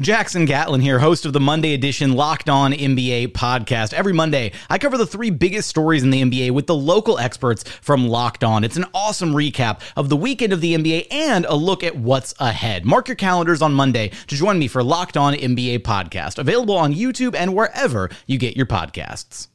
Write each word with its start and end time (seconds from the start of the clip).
Jackson 0.00 0.46
Gatlin 0.46 0.80
here, 0.80 0.98
host 0.98 1.26
of 1.26 1.34
the 1.34 1.40
Monday 1.40 1.74
edition 1.74 2.14
Locked 2.14 2.48
On 2.48 2.72
NBA 2.72 3.32
podcast. 3.32 3.92
Every 3.92 4.14
Monday, 4.14 4.52
I 4.70 4.78
cover 4.78 4.96
the 4.96 5.06
three 5.06 5.28
biggest 5.28 5.68
stories 5.68 6.02
in 6.02 6.08
the 6.08 6.22
NBA 6.22 6.52
with 6.52 6.66
the 6.66 6.74
local 6.74 7.18
experts 7.18 7.64
from 7.82 8.08
Locked 8.08 8.42
On. 8.42 8.64
It's 8.64 8.78
an 8.78 8.86
awesome 8.94 9.34
recap 9.34 9.80
of 9.98 10.08
the 10.08 10.16
weekend 10.16 10.54
of 10.54 10.62
the 10.62 10.74
NBA 10.74 11.08
and 11.10 11.44
a 11.44 11.54
look 11.54 11.84
at 11.84 11.96
what's 11.96 12.32
ahead. 12.40 12.86
Mark 12.86 13.08
your 13.08 13.14
calendars 13.14 13.60
on 13.60 13.74
Monday 13.74 14.08
to 14.08 14.34
join 14.34 14.58
me 14.58 14.68
for 14.68 14.82
Locked 14.82 15.18
On 15.18 15.34
NBA 15.34 15.80
podcast, 15.80 16.38
available 16.38 16.78
on 16.78 16.94
YouTube 16.94 17.34
and 17.34 17.54
wherever 17.54 18.08
you 18.26 18.38
get 18.38 18.56
your 18.56 18.64
podcasts. 18.64 19.48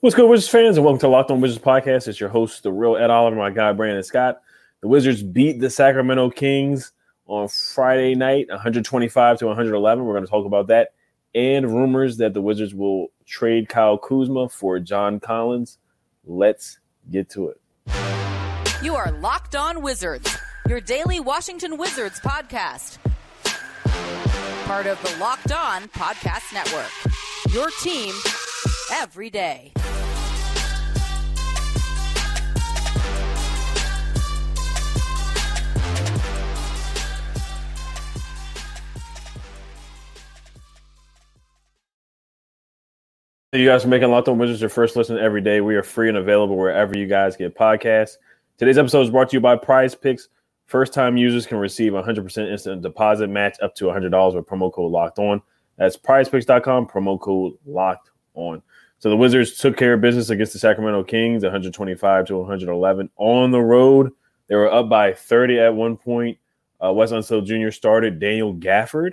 What's 0.00 0.16
good, 0.16 0.26
Wizards 0.26 0.48
fans, 0.48 0.78
and 0.78 0.86
welcome 0.86 1.00
to 1.00 1.08
Locked 1.08 1.30
On 1.30 1.42
Wizards 1.42 1.62
podcast. 1.62 2.08
It's 2.08 2.18
your 2.18 2.30
host, 2.30 2.62
the 2.62 2.72
real 2.72 2.96
Ed 2.96 3.10
Oliver, 3.10 3.36
my 3.36 3.50
guy 3.50 3.72
Brandon 3.72 4.02
Scott. 4.02 4.40
The 4.80 4.88
Wizards 4.88 5.22
beat 5.22 5.60
the 5.60 5.68
Sacramento 5.68 6.30
Kings 6.30 6.93
on 7.26 7.48
Friday 7.48 8.14
night, 8.14 8.46
125 8.48 9.38
to 9.38 9.46
111. 9.46 10.04
We're 10.04 10.12
going 10.12 10.24
to 10.24 10.30
talk 10.30 10.46
about 10.46 10.68
that 10.68 10.92
and 11.34 11.66
rumors 11.66 12.18
that 12.18 12.32
the 12.32 12.40
Wizards 12.40 12.74
will 12.74 13.08
trade 13.26 13.68
Kyle 13.68 13.98
Kuzma 13.98 14.48
for 14.48 14.78
John 14.78 15.20
Collins. 15.20 15.78
Let's 16.24 16.78
get 17.10 17.28
to 17.30 17.48
it. 17.48 17.60
You 18.82 18.94
are 18.94 19.10
Locked 19.12 19.56
On 19.56 19.82
Wizards, 19.82 20.36
your 20.68 20.80
daily 20.80 21.20
Washington 21.20 21.76
Wizards 21.76 22.20
podcast. 22.20 22.98
Part 24.66 24.86
of 24.86 25.02
the 25.02 25.16
Locked 25.18 25.52
On 25.52 25.82
Podcast 25.88 26.52
Network. 26.52 26.90
Your 27.52 27.70
team 27.82 28.14
every 28.92 29.30
day. 29.30 29.72
You 43.60 43.68
guys 43.68 43.82
for 43.82 43.88
making 43.88 44.10
Locked 44.10 44.26
On 44.26 44.36
Wizards 44.36 44.60
your 44.60 44.68
first 44.68 44.96
listen 44.96 45.16
every 45.16 45.40
day. 45.40 45.60
We 45.60 45.76
are 45.76 45.82
free 45.84 46.08
and 46.08 46.18
available 46.18 46.56
wherever 46.56 46.98
you 46.98 47.06
guys 47.06 47.36
get 47.36 47.56
podcasts. 47.56 48.16
Today's 48.58 48.78
episode 48.78 49.02
is 49.02 49.10
brought 49.10 49.30
to 49.30 49.36
you 49.36 49.40
by 49.40 49.54
Prize 49.54 49.94
Picks. 49.94 50.28
First 50.66 50.92
time 50.92 51.16
users 51.16 51.46
can 51.46 51.58
receive 51.58 51.92
100% 51.92 52.50
instant 52.50 52.82
deposit 52.82 53.28
match 53.28 53.56
up 53.62 53.72
to 53.76 53.84
$100 53.84 54.34
with 54.34 54.46
promo 54.46 54.72
code 54.72 54.90
locked 54.90 55.20
on. 55.20 55.40
That's 55.76 55.96
prizepicks.com, 55.96 56.88
promo 56.88 57.20
code 57.20 57.52
locked 57.64 58.10
on. 58.34 58.60
So 58.98 59.08
the 59.08 59.16
Wizards 59.16 59.56
took 59.56 59.76
care 59.76 59.94
of 59.94 60.00
business 60.00 60.30
against 60.30 60.52
the 60.52 60.58
Sacramento 60.58 61.04
Kings, 61.04 61.44
125 61.44 62.26
to 62.26 62.38
111 62.38 63.08
on 63.18 63.50
the 63.52 63.60
road. 63.60 64.10
They 64.48 64.56
were 64.56 64.72
up 64.72 64.88
by 64.88 65.12
30 65.12 65.60
at 65.60 65.74
one 65.74 65.96
point. 65.96 66.38
Uh, 66.84 66.92
Wes 66.92 67.10
Jr. 67.10 67.70
started 67.70 68.18
Daniel 68.18 68.52
Gafford 68.52 69.12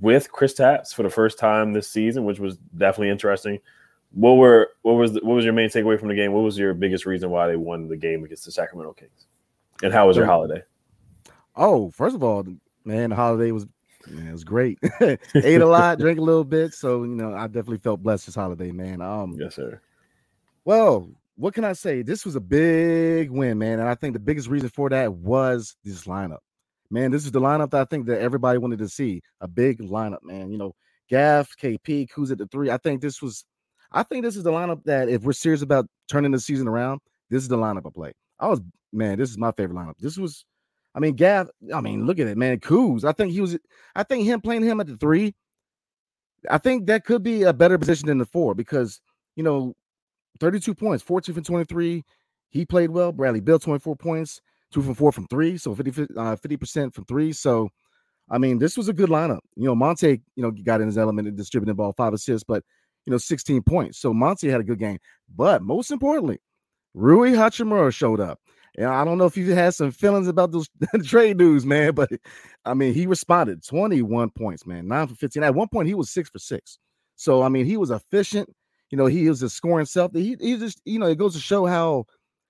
with 0.00 0.30
Chris 0.32 0.54
Taps 0.54 0.92
for 0.92 1.02
the 1.02 1.10
first 1.10 1.38
time 1.38 1.72
this 1.72 1.88
season, 1.88 2.24
which 2.24 2.38
was 2.38 2.56
definitely 2.76 3.10
interesting. 3.10 3.58
What 4.12 4.34
were 4.34 4.70
what 4.82 4.94
was 4.94 5.12
the, 5.12 5.20
what 5.20 5.34
was 5.34 5.44
your 5.44 5.54
main 5.54 5.68
takeaway 5.68 5.98
from 5.98 6.08
the 6.08 6.14
game? 6.14 6.32
What 6.32 6.40
was 6.40 6.58
your 6.58 6.74
biggest 6.74 7.06
reason 7.06 7.30
why 7.30 7.48
they 7.48 7.56
won 7.56 7.88
the 7.88 7.96
game 7.96 8.24
against 8.24 8.44
the 8.44 8.52
Sacramento 8.52 8.94
Kings? 8.94 9.26
And 9.82 9.92
how 9.92 10.06
was 10.06 10.16
your 10.16 10.26
holiday? 10.26 10.62
Oh, 11.54 11.90
first 11.90 12.16
of 12.16 12.22
all, 12.22 12.44
man, 12.84 13.10
the 13.10 13.16
holiday 13.16 13.50
was 13.50 13.66
man, 14.06 14.28
it 14.28 14.32
was 14.32 14.44
great. 14.44 14.78
Ate 15.00 15.60
a 15.60 15.66
lot, 15.66 15.98
drank 15.98 16.18
a 16.18 16.22
little 16.22 16.44
bit, 16.44 16.72
so 16.72 17.02
you 17.02 17.14
know 17.14 17.34
I 17.34 17.46
definitely 17.46 17.78
felt 17.78 18.02
blessed 18.02 18.26
this 18.26 18.34
holiday, 18.34 18.70
man. 18.70 19.00
Um, 19.00 19.36
yes, 19.38 19.56
sir. 19.56 19.80
Well, 20.64 21.10
what 21.36 21.54
can 21.54 21.64
I 21.64 21.74
say? 21.74 22.02
This 22.02 22.24
was 22.24 22.36
a 22.36 22.40
big 22.40 23.30
win, 23.30 23.58
man, 23.58 23.80
and 23.80 23.88
I 23.88 23.94
think 23.94 24.14
the 24.14 24.20
biggest 24.20 24.48
reason 24.48 24.68
for 24.68 24.88
that 24.90 25.12
was 25.12 25.76
this 25.84 26.04
lineup 26.04 26.38
man, 26.90 27.10
this 27.10 27.24
is 27.24 27.32
the 27.32 27.40
lineup 27.40 27.70
that 27.70 27.80
I 27.80 27.84
think 27.84 28.06
that 28.06 28.20
everybody 28.20 28.58
wanted 28.58 28.78
to 28.80 28.88
see. 28.88 29.22
A 29.40 29.48
big 29.48 29.80
lineup, 29.80 30.22
man. 30.22 30.50
You 30.50 30.58
know, 30.58 30.74
Gaff, 31.08 31.50
KP, 31.60 32.08
who's 32.14 32.30
at 32.30 32.38
the 32.38 32.46
three. 32.46 32.70
I 32.70 32.78
think 32.78 33.00
this 33.00 33.22
was, 33.22 33.44
I 33.92 34.02
think 34.02 34.24
this 34.24 34.36
is 34.36 34.42
the 34.42 34.52
lineup 34.52 34.82
that 34.84 35.08
if 35.08 35.22
we're 35.22 35.32
serious 35.32 35.62
about 35.62 35.86
turning 36.08 36.32
the 36.32 36.40
season 36.40 36.68
around, 36.68 37.00
this 37.30 37.42
is 37.42 37.48
the 37.48 37.56
lineup 37.56 37.86
I 37.86 37.90
play. 37.90 38.12
I 38.38 38.48
was, 38.48 38.60
man, 38.92 39.18
this 39.18 39.30
is 39.30 39.38
my 39.38 39.52
favorite 39.52 39.76
lineup. 39.76 39.98
This 39.98 40.16
was, 40.16 40.44
I 40.94 41.00
mean, 41.00 41.14
Gaff, 41.14 41.48
I 41.74 41.80
mean, 41.80 42.06
look 42.06 42.18
at 42.18 42.26
it, 42.26 42.36
man. 42.36 42.58
Kuz, 42.58 43.04
I 43.04 43.12
think 43.12 43.32
he 43.32 43.40
was, 43.40 43.56
I 43.94 44.02
think 44.02 44.24
him 44.24 44.40
playing 44.40 44.64
him 44.64 44.80
at 44.80 44.86
the 44.86 44.96
three, 44.96 45.34
I 46.50 46.58
think 46.58 46.86
that 46.86 47.04
could 47.04 47.22
be 47.22 47.42
a 47.42 47.52
better 47.52 47.78
position 47.78 48.08
than 48.08 48.18
the 48.18 48.26
four 48.26 48.54
because, 48.54 49.00
you 49.34 49.42
know, 49.42 49.74
32 50.40 50.74
points, 50.74 51.02
14 51.02 51.34
from 51.34 51.44
23. 51.44 52.04
He 52.50 52.64
played 52.64 52.90
well. 52.90 53.12
Bradley 53.12 53.40
Beal, 53.40 53.58
24 53.58 53.96
points 53.96 54.40
two 54.76 54.82
from 54.82 54.94
four 54.94 55.10
from 55.10 55.26
three, 55.28 55.56
so 55.56 55.74
50 55.74 56.06
uh, 56.16 56.36
percent 56.58 56.94
from 56.94 57.06
three. 57.06 57.32
So, 57.32 57.70
I 58.30 58.36
mean, 58.36 58.58
this 58.58 58.76
was 58.76 58.88
a 58.88 58.92
good 58.92 59.08
lineup. 59.08 59.40
You 59.56 59.64
know, 59.64 59.74
Monte, 59.74 60.20
you 60.34 60.42
know, 60.42 60.50
got 60.50 60.80
in 60.82 60.86
his 60.86 60.98
element 60.98 61.28
and 61.28 61.36
distributed 61.36 61.70
the 61.70 61.74
ball, 61.76 61.94
five 61.96 62.12
assists, 62.12 62.44
but 62.46 62.62
you 63.06 63.10
know, 63.10 63.18
16 63.18 63.62
points. 63.62 63.98
So 63.98 64.12
Monte 64.12 64.48
had 64.48 64.60
a 64.60 64.64
good 64.64 64.78
game. 64.78 64.98
But 65.34 65.62
most 65.62 65.90
importantly, 65.90 66.38
Rui 66.92 67.32
Hachimura 67.32 67.92
showed 67.92 68.20
up. 68.20 68.38
And 68.76 68.86
I 68.86 69.04
don't 69.06 69.16
know 69.16 69.24
if 69.24 69.38
you 69.38 69.54
had 69.54 69.74
some 69.74 69.90
feelings 69.90 70.28
about 70.28 70.52
those 70.52 70.68
trade 71.04 71.38
news, 71.38 71.64
man, 71.64 71.94
but 71.94 72.10
I 72.66 72.74
mean, 72.74 72.92
he 72.92 73.06
responded 73.06 73.66
21 73.66 74.30
points, 74.30 74.66
man, 74.66 74.86
nine 74.86 75.06
for 75.06 75.14
15. 75.14 75.42
At 75.42 75.54
one 75.54 75.68
point, 75.68 75.88
he 75.88 75.94
was 75.94 76.10
six 76.10 76.28
for 76.28 76.38
six. 76.38 76.78
So, 77.14 77.42
I 77.42 77.48
mean, 77.48 77.64
he 77.64 77.78
was 77.78 77.90
efficient. 77.90 78.50
You 78.90 78.98
know, 78.98 79.06
he 79.06 79.28
was 79.28 79.42
a 79.42 79.48
scoring 79.48 79.86
self. 79.86 80.12
He, 80.12 80.36
he 80.38 80.58
just, 80.58 80.82
you 80.84 80.98
know, 80.98 81.06
it 81.06 81.16
goes 81.16 81.32
to 81.34 81.40
show 81.40 81.64
how 81.64 82.04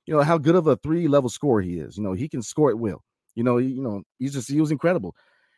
you 0.06 0.14
know 0.14 0.22
how 0.22 0.38
good 0.38 0.54
of 0.54 0.66
a 0.66 0.76
three 0.76 1.08
level 1.08 1.28
scorer 1.28 1.60
he 1.60 1.78
is. 1.78 1.96
You 1.96 2.02
know, 2.02 2.12
he 2.12 2.28
can 2.28 2.42
score 2.42 2.70
at 2.70 2.78
will. 2.78 3.02
You 3.34 3.44
know, 3.44 3.58
he, 3.58 3.66
you 3.66 3.82
know, 3.82 4.02
he's 4.18 4.32
just 4.32 4.48
he 4.48 4.60
was 4.60 4.70
incredible. 4.70 5.14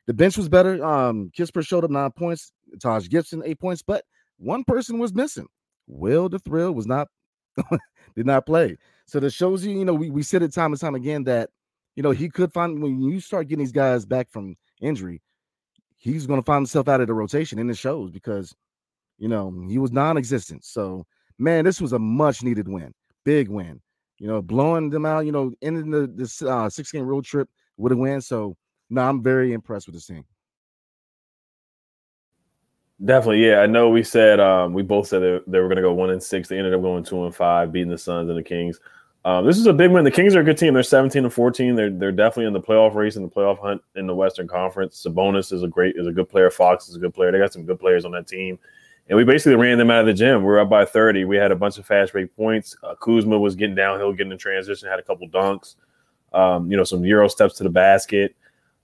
The 0.06 0.14
bench 0.14 0.36
was 0.36 0.48
better. 0.48 0.82
Um, 0.84 1.30
Kispert 1.36 1.66
showed 1.66 1.84
up 1.84 1.90
nine 1.90 2.10
points. 2.12 2.52
Taj 2.80 3.08
Gibson 3.08 3.42
eight 3.44 3.60
points, 3.60 3.82
but 3.82 4.04
one 4.38 4.64
person 4.64 4.98
was 4.98 5.14
missing. 5.14 5.46
Will 5.86 6.28
the 6.28 6.38
Thrill 6.38 6.72
was 6.72 6.86
not 6.86 7.08
did 8.16 8.26
not 8.26 8.46
play. 8.46 8.76
So 9.06 9.20
that 9.20 9.30
shows 9.30 9.64
you, 9.64 9.78
you 9.78 9.84
know, 9.84 9.94
we, 9.94 10.10
we 10.10 10.22
said 10.22 10.42
it 10.42 10.52
time 10.52 10.72
and 10.72 10.80
time 10.80 10.94
again 10.94 11.24
that 11.24 11.50
you 11.94 12.02
know 12.02 12.10
he 12.10 12.28
could 12.28 12.52
find 12.52 12.82
when 12.82 13.00
you 13.00 13.20
start 13.20 13.48
getting 13.48 13.64
these 13.64 13.72
guys 13.72 14.06
back 14.06 14.30
from 14.30 14.56
injury, 14.80 15.20
he's 15.98 16.26
to 16.26 16.42
find 16.42 16.62
himself 16.62 16.88
out 16.88 17.02
of 17.02 17.06
the 17.06 17.14
rotation, 17.14 17.58
and 17.58 17.70
it 17.70 17.76
shows 17.76 18.10
because 18.10 18.54
you 19.18 19.28
know 19.28 19.52
he 19.68 19.78
was 19.78 19.92
non-existent. 19.92 20.64
So 20.64 21.04
man, 21.38 21.66
this 21.66 21.82
was 21.82 21.92
a 21.92 21.98
much 21.98 22.42
needed 22.42 22.66
win, 22.66 22.94
big 23.24 23.50
win 23.50 23.80
you 24.18 24.26
know, 24.26 24.42
blowing 24.42 24.90
them 24.90 25.06
out, 25.06 25.26
you 25.26 25.32
know, 25.32 25.52
ending 25.62 25.90
the 25.90 26.10
this 26.12 26.42
uh, 26.42 26.68
six 26.68 26.90
game 26.90 27.06
road 27.06 27.24
trip 27.24 27.48
with 27.76 27.92
a 27.92 27.96
win. 27.96 28.20
So 28.20 28.56
no, 28.90 29.02
I'm 29.02 29.22
very 29.22 29.52
impressed 29.52 29.86
with 29.86 29.94
this 29.94 30.06
team. 30.06 30.24
Definitely, 33.04 33.46
yeah. 33.46 33.60
I 33.60 33.66
know 33.66 33.90
we 33.90 34.02
said 34.02 34.40
um, 34.40 34.72
we 34.72 34.82
both 34.82 35.06
said 35.06 35.20
they, 35.20 35.38
they 35.46 35.60
were 35.60 35.68
going 35.68 35.76
to 35.76 35.82
go 35.82 35.92
one 35.92 36.10
and 36.10 36.22
six. 36.22 36.48
They 36.48 36.58
ended 36.58 36.74
up 36.74 36.82
going 36.82 37.04
two 37.04 37.24
and 37.24 37.34
five, 37.34 37.70
beating 37.70 37.90
the 37.90 37.98
Suns 37.98 38.28
and 38.28 38.36
the 38.36 38.42
Kings. 38.42 38.80
Um, 39.24 39.46
this 39.46 39.58
is 39.58 39.66
a 39.66 39.72
big 39.72 39.90
win. 39.90 40.04
The 40.04 40.10
Kings 40.10 40.34
are 40.34 40.40
a 40.40 40.44
good 40.44 40.58
team. 40.58 40.74
They're 40.74 40.82
17 40.82 41.24
and 41.24 41.32
14. 41.32 41.76
They're 41.76 41.90
they're 41.90 42.12
definitely 42.12 42.46
in 42.46 42.52
the 42.54 42.60
playoff 42.60 42.94
race 42.94 43.14
in 43.14 43.22
the 43.22 43.28
playoff 43.28 43.60
hunt 43.60 43.82
in 43.94 44.06
the 44.06 44.14
Western 44.14 44.48
Conference. 44.48 45.04
Sabonis 45.06 45.52
is 45.52 45.62
a 45.62 45.68
great 45.68 45.96
is 45.96 46.06
a 46.08 46.12
good 46.12 46.28
player. 46.28 46.50
Fox 46.50 46.88
is 46.88 46.96
a 46.96 46.98
good 46.98 47.14
player. 47.14 47.30
They 47.30 47.38
got 47.38 47.52
some 47.52 47.64
good 47.64 47.78
players 47.78 48.04
on 48.04 48.12
that 48.12 48.26
team. 48.26 48.58
And 49.08 49.16
we 49.16 49.24
basically 49.24 49.56
ran 49.56 49.78
them 49.78 49.90
out 49.90 50.00
of 50.00 50.06
the 50.06 50.12
gym. 50.12 50.42
We 50.42 50.48
were 50.48 50.60
up 50.60 50.68
by 50.68 50.84
30. 50.84 51.24
We 51.24 51.36
had 51.36 51.50
a 51.50 51.56
bunch 51.56 51.78
of 51.78 51.86
fast 51.86 52.12
break 52.12 52.34
points. 52.36 52.76
Uh, 52.82 52.94
Kuzma 52.94 53.38
was 53.38 53.54
getting 53.54 53.74
downhill, 53.74 54.12
getting 54.12 54.32
in 54.32 54.38
transition, 54.38 54.88
had 54.88 54.98
a 54.98 55.02
couple 55.02 55.28
dunks, 55.28 55.76
um, 56.32 56.70
you 56.70 56.76
know, 56.76 56.84
some 56.84 57.04
Euro 57.04 57.28
steps 57.28 57.54
to 57.54 57.64
the 57.64 57.70
basket. 57.70 58.36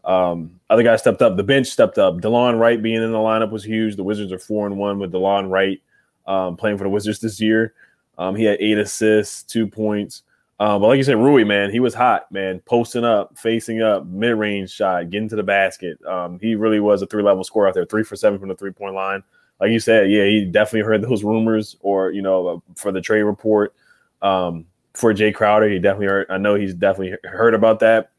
Um, 0.04 0.60
other 0.70 0.82
guys 0.82 1.00
stepped 1.00 1.22
up. 1.22 1.36
The 1.36 1.42
bench 1.42 1.66
stepped 1.66 1.98
up. 1.98 2.16
Delon 2.16 2.58
Wright 2.58 2.82
being 2.82 3.02
in 3.02 3.12
the 3.12 3.18
lineup 3.18 3.50
was 3.50 3.64
huge. 3.64 3.96
The 3.96 4.04
Wizards 4.04 4.32
are 4.32 4.38
four 4.38 4.66
and 4.66 4.76
one 4.76 4.98
with 4.98 5.12
Delon 5.12 5.50
Wright 5.50 5.80
um, 6.26 6.56
playing 6.56 6.78
for 6.78 6.84
the 6.84 6.90
Wizards 6.90 7.20
this 7.20 7.40
year. 7.40 7.74
Um, 8.16 8.34
he 8.34 8.44
had 8.44 8.58
eight 8.60 8.78
assists, 8.78 9.42
two 9.42 9.66
points. 9.66 10.22
Um, 10.60 10.80
but 10.80 10.88
like 10.88 10.98
you 10.98 11.02
said, 11.02 11.16
Rui, 11.16 11.44
man, 11.44 11.70
he 11.70 11.80
was 11.80 11.94
hot, 11.94 12.30
man, 12.30 12.60
posting 12.60 13.04
up, 13.04 13.36
facing 13.36 13.82
up, 13.82 14.06
mid 14.06 14.36
range 14.36 14.70
shot, 14.70 15.10
getting 15.10 15.28
to 15.28 15.36
the 15.36 15.42
basket. 15.42 15.98
Um, 16.06 16.38
he 16.40 16.54
really 16.54 16.80
was 16.80 17.02
a 17.02 17.06
three 17.06 17.24
level 17.24 17.42
scorer 17.42 17.68
out 17.68 17.74
there, 17.74 17.84
three 17.84 18.04
for 18.04 18.14
seven 18.14 18.38
from 18.38 18.48
the 18.48 18.54
three 18.54 18.70
point 18.70 18.94
line. 18.94 19.22
Like 19.60 19.70
you 19.70 19.78
said, 19.78 20.10
yeah, 20.10 20.24
he 20.24 20.44
definitely 20.44 20.86
heard 20.86 21.02
those 21.02 21.22
rumors, 21.24 21.76
or 21.80 22.10
you 22.10 22.22
know, 22.22 22.46
uh, 22.46 22.58
for 22.74 22.92
the 22.92 23.00
trade 23.00 23.22
report 23.22 23.74
um, 24.20 24.66
for 24.94 25.12
Jay 25.12 25.32
Crowder, 25.32 25.68
he 25.68 25.78
definitely 25.78 26.08
heard. 26.08 26.26
I 26.28 26.38
know 26.38 26.54
he's 26.54 26.74
definitely 26.74 27.16
heard 27.24 27.54
about 27.54 27.80
that 27.80 28.10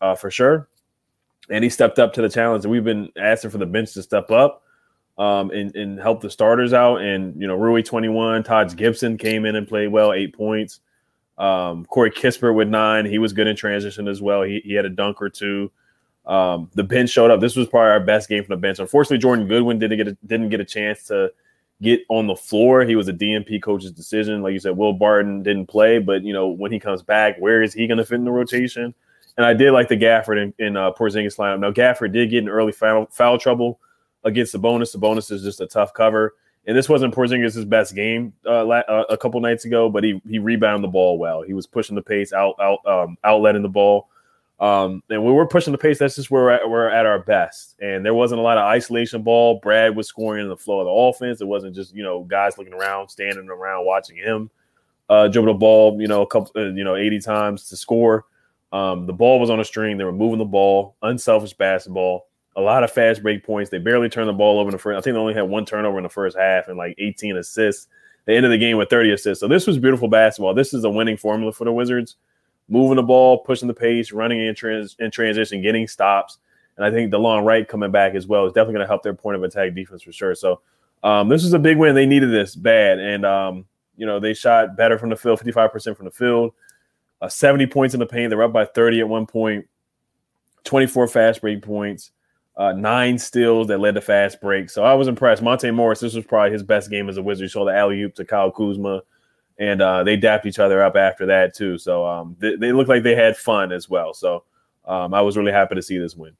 uh, 0.00 0.14
for 0.14 0.30
sure, 0.30 0.68
and 1.50 1.64
he 1.64 1.70
stepped 1.70 1.98
up 1.98 2.12
to 2.14 2.22
the 2.22 2.28
challenge. 2.28 2.64
And 2.64 2.72
we've 2.72 2.84
been 2.84 3.08
asking 3.16 3.50
for 3.50 3.58
the 3.58 3.66
bench 3.66 3.94
to 3.94 4.02
step 4.02 4.30
up 4.30 4.62
um, 5.18 5.50
and, 5.50 5.74
and 5.74 5.98
help 5.98 6.20
the 6.20 6.30
starters 6.30 6.72
out. 6.72 6.96
And 7.00 7.40
you 7.40 7.48
know, 7.48 7.56
Rui 7.56 7.82
twenty 7.82 8.08
one, 8.08 8.42
Taj 8.42 8.74
Gibson 8.74 9.16
came 9.16 9.46
in 9.46 9.56
and 9.56 9.66
played 9.66 9.88
well, 9.88 10.12
eight 10.12 10.34
points. 10.34 10.80
Um, 11.38 11.86
Corey 11.86 12.10
Kispert 12.10 12.54
with 12.54 12.68
nine. 12.68 13.06
He 13.06 13.18
was 13.18 13.32
good 13.32 13.46
in 13.46 13.56
transition 13.56 14.06
as 14.06 14.20
well. 14.20 14.42
He, 14.42 14.60
he 14.64 14.74
had 14.74 14.84
a 14.84 14.90
dunk 14.90 15.20
or 15.22 15.30
two. 15.30 15.72
Um, 16.26 16.70
the 16.74 16.84
bench 16.84 17.10
showed 17.10 17.30
up. 17.30 17.40
This 17.40 17.56
was 17.56 17.66
probably 17.66 17.90
our 17.90 18.00
best 18.00 18.28
game 18.28 18.44
from 18.44 18.54
the 18.54 18.60
bench. 18.60 18.78
Unfortunately, 18.78 19.18
Jordan 19.18 19.48
Goodwin 19.48 19.78
didn't 19.78 19.98
get 19.98 20.08
a, 20.08 20.16
didn't 20.26 20.50
get 20.50 20.60
a 20.60 20.64
chance 20.64 21.04
to 21.04 21.32
get 21.82 22.02
on 22.08 22.26
the 22.26 22.36
floor. 22.36 22.82
He 22.84 22.94
was 22.94 23.08
a 23.08 23.12
DNP 23.12 23.62
coach's 23.62 23.90
decision. 23.90 24.42
Like 24.42 24.52
you 24.52 24.60
said, 24.60 24.76
Will 24.76 24.92
Barton 24.92 25.42
didn't 25.42 25.66
play, 25.66 25.98
but 25.98 26.22
you 26.22 26.32
know 26.32 26.48
when 26.48 26.70
he 26.72 26.78
comes 26.78 27.02
back, 27.02 27.36
where 27.38 27.62
is 27.62 27.74
he 27.74 27.86
going 27.86 27.98
to 27.98 28.04
fit 28.04 28.16
in 28.16 28.24
the 28.24 28.30
rotation? 28.30 28.94
And 29.36 29.46
I 29.46 29.54
did 29.54 29.72
like 29.72 29.88
the 29.88 29.96
Gafford 29.96 30.40
in, 30.42 30.54
in 30.64 30.76
uh, 30.76 30.92
Porzingis 30.92 31.38
lineup. 31.38 31.60
Now 31.60 31.72
Gafford 31.72 32.12
did 32.12 32.30
get 32.30 32.42
in 32.42 32.48
early 32.48 32.72
foul, 32.72 33.08
foul 33.10 33.38
trouble 33.38 33.80
against 34.24 34.54
Sabonis. 34.54 34.92
The 34.92 34.98
bonus 34.98 35.30
is 35.30 35.42
just 35.42 35.60
a 35.60 35.66
tough 35.66 35.92
cover. 35.94 36.34
And 36.66 36.76
this 36.76 36.88
wasn't 36.88 37.14
Porzingis' 37.14 37.68
best 37.68 37.94
game 37.94 38.32
uh, 38.46 38.64
la- 38.64 38.84
uh, 38.88 39.04
a 39.10 39.16
couple 39.16 39.40
nights 39.40 39.64
ago, 39.64 39.88
but 39.88 40.04
he 40.04 40.22
he 40.28 40.38
rebounded 40.38 40.84
the 40.84 40.92
ball 40.92 41.18
well. 41.18 41.42
He 41.42 41.54
was 41.54 41.66
pushing 41.66 41.96
the 41.96 42.02
pace, 42.02 42.32
out 42.32 42.54
out 42.60 42.78
um, 42.86 43.16
outletting 43.24 43.62
the 43.62 43.68
ball. 43.68 44.08
Um, 44.62 45.02
and 45.10 45.24
when 45.24 45.34
we're 45.34 45.46
pushing 45.46 45.72
the 45.72 45.78
pace, 45.78 45.98
that's 45.98 46.14
just 46.14 46.30
where 46.30 46.44
we're 46.44 46.50
at, 46.50 46.70
we're 46.70 46.88
at 46.88 47.04
our 47.04 47.18
best. 47.18 47.74
And 47.80 48.06
there 48.06 48.14
wasn't 48.14 48.40
a 48.40 48.42
lot 48.42 48.58
of 48.58 48.64
isolation 48.64 49.22
ball. 49.22 49.58
Brad 49.60 49.96
was 49.96 50.06
scoring 50.06 50.44
in 50.44 50.48
the 50.48 50.56
flow 50.56 50.78
of 50.80 50.86
the 50.86 50.90
offense. 50.92 51.40
It 51.40 51.48
wasn't 51.48 51.74
just 51.74 51.94
you 51.94 52.02
know 52.02 52.22
guys 52.22 52.56
looking 52.56 52.72
around, 52.74 53.08
standing 53.08 53.48
around 53.48 53.84
watching 53.84 54.16
him 54.16 54.50
uh, 55.10 55.28
dribble 55.28 55.52
the 55.52 55.58
ball. 55.58 56.00
You 56.00 56.06
know, 56.06 56.22
a 56.22 56.26
couple, 56.26 56.52
uh, 56.56 56.68
you 56.68 56.84
know, 56.84 56.94
eighty 56.94 57.18
times 57.18 57.68
to 57.70 57.76
score. 57.76 58.24
Um, 58.72 59.06
the 59.06 59.12
ball 59.12 59.40
was 59.40 59.50
on 59.50 59.60
a 59.60 59.64
string. 59.64 59.98
They 59.98 60.04
were 60.04 60.12
moving 60.12 60.38
the 60.38 60.44
ball, 60.46 60.96
unselfish 61.02 61.52
basketball 61.52 62.26
a 62.56 62.60
lot 62.60 62.84
of 62.84 62.90
fast 62.90 63.22
break 63.22 63.44
points. 63.44 63.70
They 63.70 63.78
barely 63.78 64.08
turned 64.08 64.28
the 64.28 64.34
ball 64.34 64.58
over 64.58 64.68
in 64.68 64.72
the 64.72 64.78
first. 64.78 64.98
I 64.98 65.00
think 65.00 65.14
they 65.14 65.20
only 65.20 65.34
had 65.34 65.42
one 65.42 65.64
turnover 65.64 65.98
in 65.98 66.02
the 66.02 66.10
first 66.10 66.36
half 66.36 66.68
and 66.68 66.76
like 66.76 66.94
18 66.98 67.36
assists. 67.36 67.88
They 68.24 68.36
ended 68.36 68.52
the 68.52 68.58
game 68.58 68.76
with 68.76 68.90
30 68.90 69.12
assists. 69.12 69.40
So 69.40 69.48
this 69.48 69.66
was 69.66 69.78
beautiful 69.78 70.08
basketball. 70.08 70.54
This 70.54 70.74
is 70.74 70.84
a 70.84 70.90
winning 70.90 71.16
formula 71.16 71.52
for 71.52 71.64
the 71.64 71.72
Wizards. 71.72 72.16
Moving 72.72 72.96
the 72.96 73.02
ball, 73.02 73.38
pushing 73.38 73.68
the 73.68 73.74
pace, 73.74 74.12
running 74.12 74.40
in, 74.40 74.54
trans- 74.54 74.96
in 74.98 75.10
transition, 75.10 75.62
getting 75.62 75.86
stops. 75.86 76.38
And 76.76 76.86
I 76.86 76.90
think 76.90 77.12
Delon 77.12 77.44
Wright 77.44 77.68
coming 77.68 77.90
back 77.90 78.14
as 78.14 78.26
well 78.26 78.46
is 78.46 78.52
definitely 78.52 78.74
going 78.74 78.84
to 78.84 78.88
help 78.88 79.02
their 79.02 79.14
point 79.14 79.36
of 79.36 79.42
attack 79.42 79.74
defense 79.74 80.02
for 80.02 80.12
sure. 80.12 80.34
So 80.34 80.60
um, 81.02 81.28
this 81.28 81.44
is 81.44 81.52
a 81.52 81.58
big 81.58 81.76
win. 81.76 81.94
They 81.94 82.06
needed 82.06 82.30
this 82.30 82.54
bad. 82.56 82.98
And, 82.98 83.26
um, 83.26 83.66
you 83.96 84.06
know, 84.06 84.18
they 84.18 84.34
shot 84.34 84.76
better 84.76 84.98
from 84.98 85.10
the 85.10 85.16
field, 85.16 85.40
55% 85.40 85.96
from 85.96 86.06
the 86.06 86.10
field, 86.10 86.54
uh, 87.20 87.28
70 87.28 87.66
points 87.66 87.94
in 87.94 88.00
the 88.00 88.06
paint. 88.06 88.30
They're 88.30 88.42
up 88.42 88.52
by 88.52 88.64
30 88.64 89.00
at 89.00 89.08
one 89.08 89.26
point, 89.26 89.66
24 90.64 91.08
fast 91.08 91.40
break 91.42 91.62
points 91.62 92.10
uh, 92.56 92.72
nine 92.72 93.18
steals 93.18 93.68
that 93.68 93.78
led 93.78 93.94
to 93.94 94.00
fast 94.00 94.40
breaks. 94.40 94.74
So 94.74 94.84
I 94.84 94.94
was 94.94 95.08
impressed. 95.08 95.42
Monte 95.42 95.70
Morris, 95.70 96.00
this 96.00 96.14
was 96.14 96.24
probably 96.24 96.52
his 96.52 96.62
best 96.62 96.90
game 96.90 97.08
as 97.08 97.16
a 97.16 97.22
Wizard. 97.22 97.42
You 97.42 97.48
saw 97.48 97.64
the 97.64 97.74
alley 97.74 98.02
oop 98.02 98.14
to 98.16 98.24
Kyle 98.24 98.50
Kuzma, 98.50 99.02
and 99.62 99.80
uh, 99.80 100.02
they 100.02 100.16
dapped 100.16 100.44
each 100.44 100.58
other 100.58 100.82
up 100.82 100.96
after 100.96 101.24
that 101.26 101.54
too. 101.54 101.78
So 101.78 102.04
um, 102.04 102.36
they, 102.40 102.56
they 102.56 102.72
looked 102.72 102.88
like 102.88 103.04
they 103.04 103.14
had 103.14 103.36
fun 103.36 103.70
as 103.70 103.88
well. 103.88 104.12
So 104.12 104.42
um, 104.84 105.14
I 105.14 105.22
was 105.22 105.36
really 105.36 105.52
happy 105.52 105.76
to 105.76 105.82
see 105.82 105.98
this 105.98 106.16
win. 106.16 106.32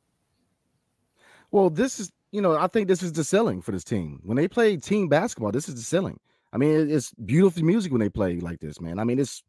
Well, 1.53 1.71
this 1.71 2.01
is 2.01 2.11
you 2.33 2.41
know 2.41 2.57
I 2.57 2.67
think 2.67 2.89
this 2.89 3.03
is 3.03 3.13
the 3.13 3.23
ceiling 3.23 3.63
for 3.63 3.71
this 3.71 3.85
team. 3.85 4.19
When 4.25 4.37
they 4.37 4.49
play 4.49 4.77
team 4.77 5.09
basketball, 5.09 5.53
this 5.53 5.69
is 5.69 5.77
the 5.77 5.83
ceiling. 5.83 6.19
I 6.53 6.59
mean, 6.59 6.91
it's 6.91 7.13
beautiful 7.13 7.63
music 7.63 7.93
when 7.93 8.01
they 8.01 8.09
play 8.09 8.41
like 8.41 8.59
this, 8.59 8.81
man. 8.81 8.99
I 8.99 9.05
mean, 9.05 9.21
it's 9.21 9.45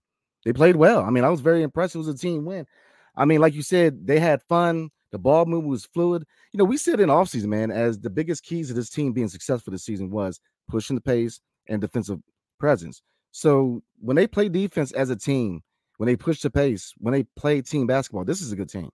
they 0.46 0.54
played 0.54 0.76
well. 0.76 1.02
I 1.02 1.10
mean, 1.10 1.24
I 1.24 1.30
was 1.30 1.42
very 1.42 1.64
impressed. 1.64 1.96
It 1.96 2.00
was 2.00 2.08
a 2.08 2.18
team 2.18 2.46
win. 2.46 2.68
I 3.16 3.26
mean, 3.26 3.42
like 3.42 3.56
you 3.56 3.64
said, 3.64 4.06
they 4.06 4.20
had 4.20 4.44
fun. 4.44 4.92
The 5.12 5.18
ball 5.18 5.46
movement 5.46 5.72
was 5.72 5.86
fluid. 5.86 6.26
You 6.52 6.60
know, 6.60 6.64
we 6.64 6.78
said 6.78 7.00
in 7.00 7.10
offseason, 7.10 7.46
man, 7.46 7.72
as 7.72 8.00
the 8.00 8.10
biggest 8.10 8.44
keys 8.44 8.70
of 8.70 8.76
this 8.76 8.90
team 8.90 9.14
being 9.14 9.28
successful 9.30 9.72
this 9.72 9.84
season 9.84 10.12
was 10.12 10.40
pushing 10.68 10.96
the 10.96 11.02
pace 11.02 11.40
and 11.68 11.82
defensive 11.82 12.20
presence. 12.60 13.02
So 13.34 13.82
when 14.00 14.16
they 14.16 14.28
play 14.28 14.48
defense 14.48 14.92
as 14.92 15.10
a 15.10 15.16
team, 15.16 15.62
when 15.98 16.06
they 16.08 16.16
push 16.16 16.42
the 16.42 16.52
pace, 16.52 16.94
when 17.00 17.14
they 17.14 17.24
play 17.36 17.62
team 17.62 17.88
basketball, 17.88 18.24
this 18.24 18.42
is 18.42 18.52
a 18.52 18.56
good 18.56 18.70
team. 18.70 18.90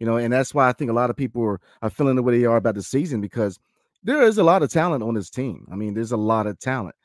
You 0.00 0.06
know, 0.06 0.16
and 0.16 0.32
that's 0.32 0.52
why 0.52 0.68
I 0.68 0.72
think 0.72 0.90
a 0.90 0.94
lot 0.94 1.10
of 1.10 1.16
people 1.16 1.42
are, 1.44 1.60
are 1.80 1.90
feeling 1.90 2.16
the 2.16 2.22
way 2.22 2.38
they 2.38 2.44
are 2.44 2.56
about 2.56 2.74
the 2.74 2.82
season 2.82 3.20
because 3.20 3.58
there 4.02 4.22
is 4.22 4.36
a 4.36 4.42
lot 4.42 4.64
of 4.64 4.70
talent 4.70 5.04
on 5.04 5.14
this 5.14 5.30
team. 5.30 5.66
I 5.70 5.76
mean, 5.76 5.94
there's 5.94 6.10
a 6.10 6.16
lot 6.16 6.48
of 6.48 6.58
talent. 6.58 6.96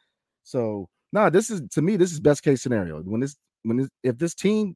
So 0.43 0.89
no, 1.13 1.21
nah, 1.21 1.29
this 1.29 1.51
is 1.51 1.61
to 1.71 1.81
me, 1.83 1.95
this 1.95 2.11
is 2.11 2.19
best 2.19 2.43
case 2.43 2.61
scenario. 2.61 3.01
When 3.01 3.21
this 3.21 3.35
when 3.61 3.77
this, 3.77 3.89
if 4.01 4.17
this 4.17 4.33
team, 4.33 4.75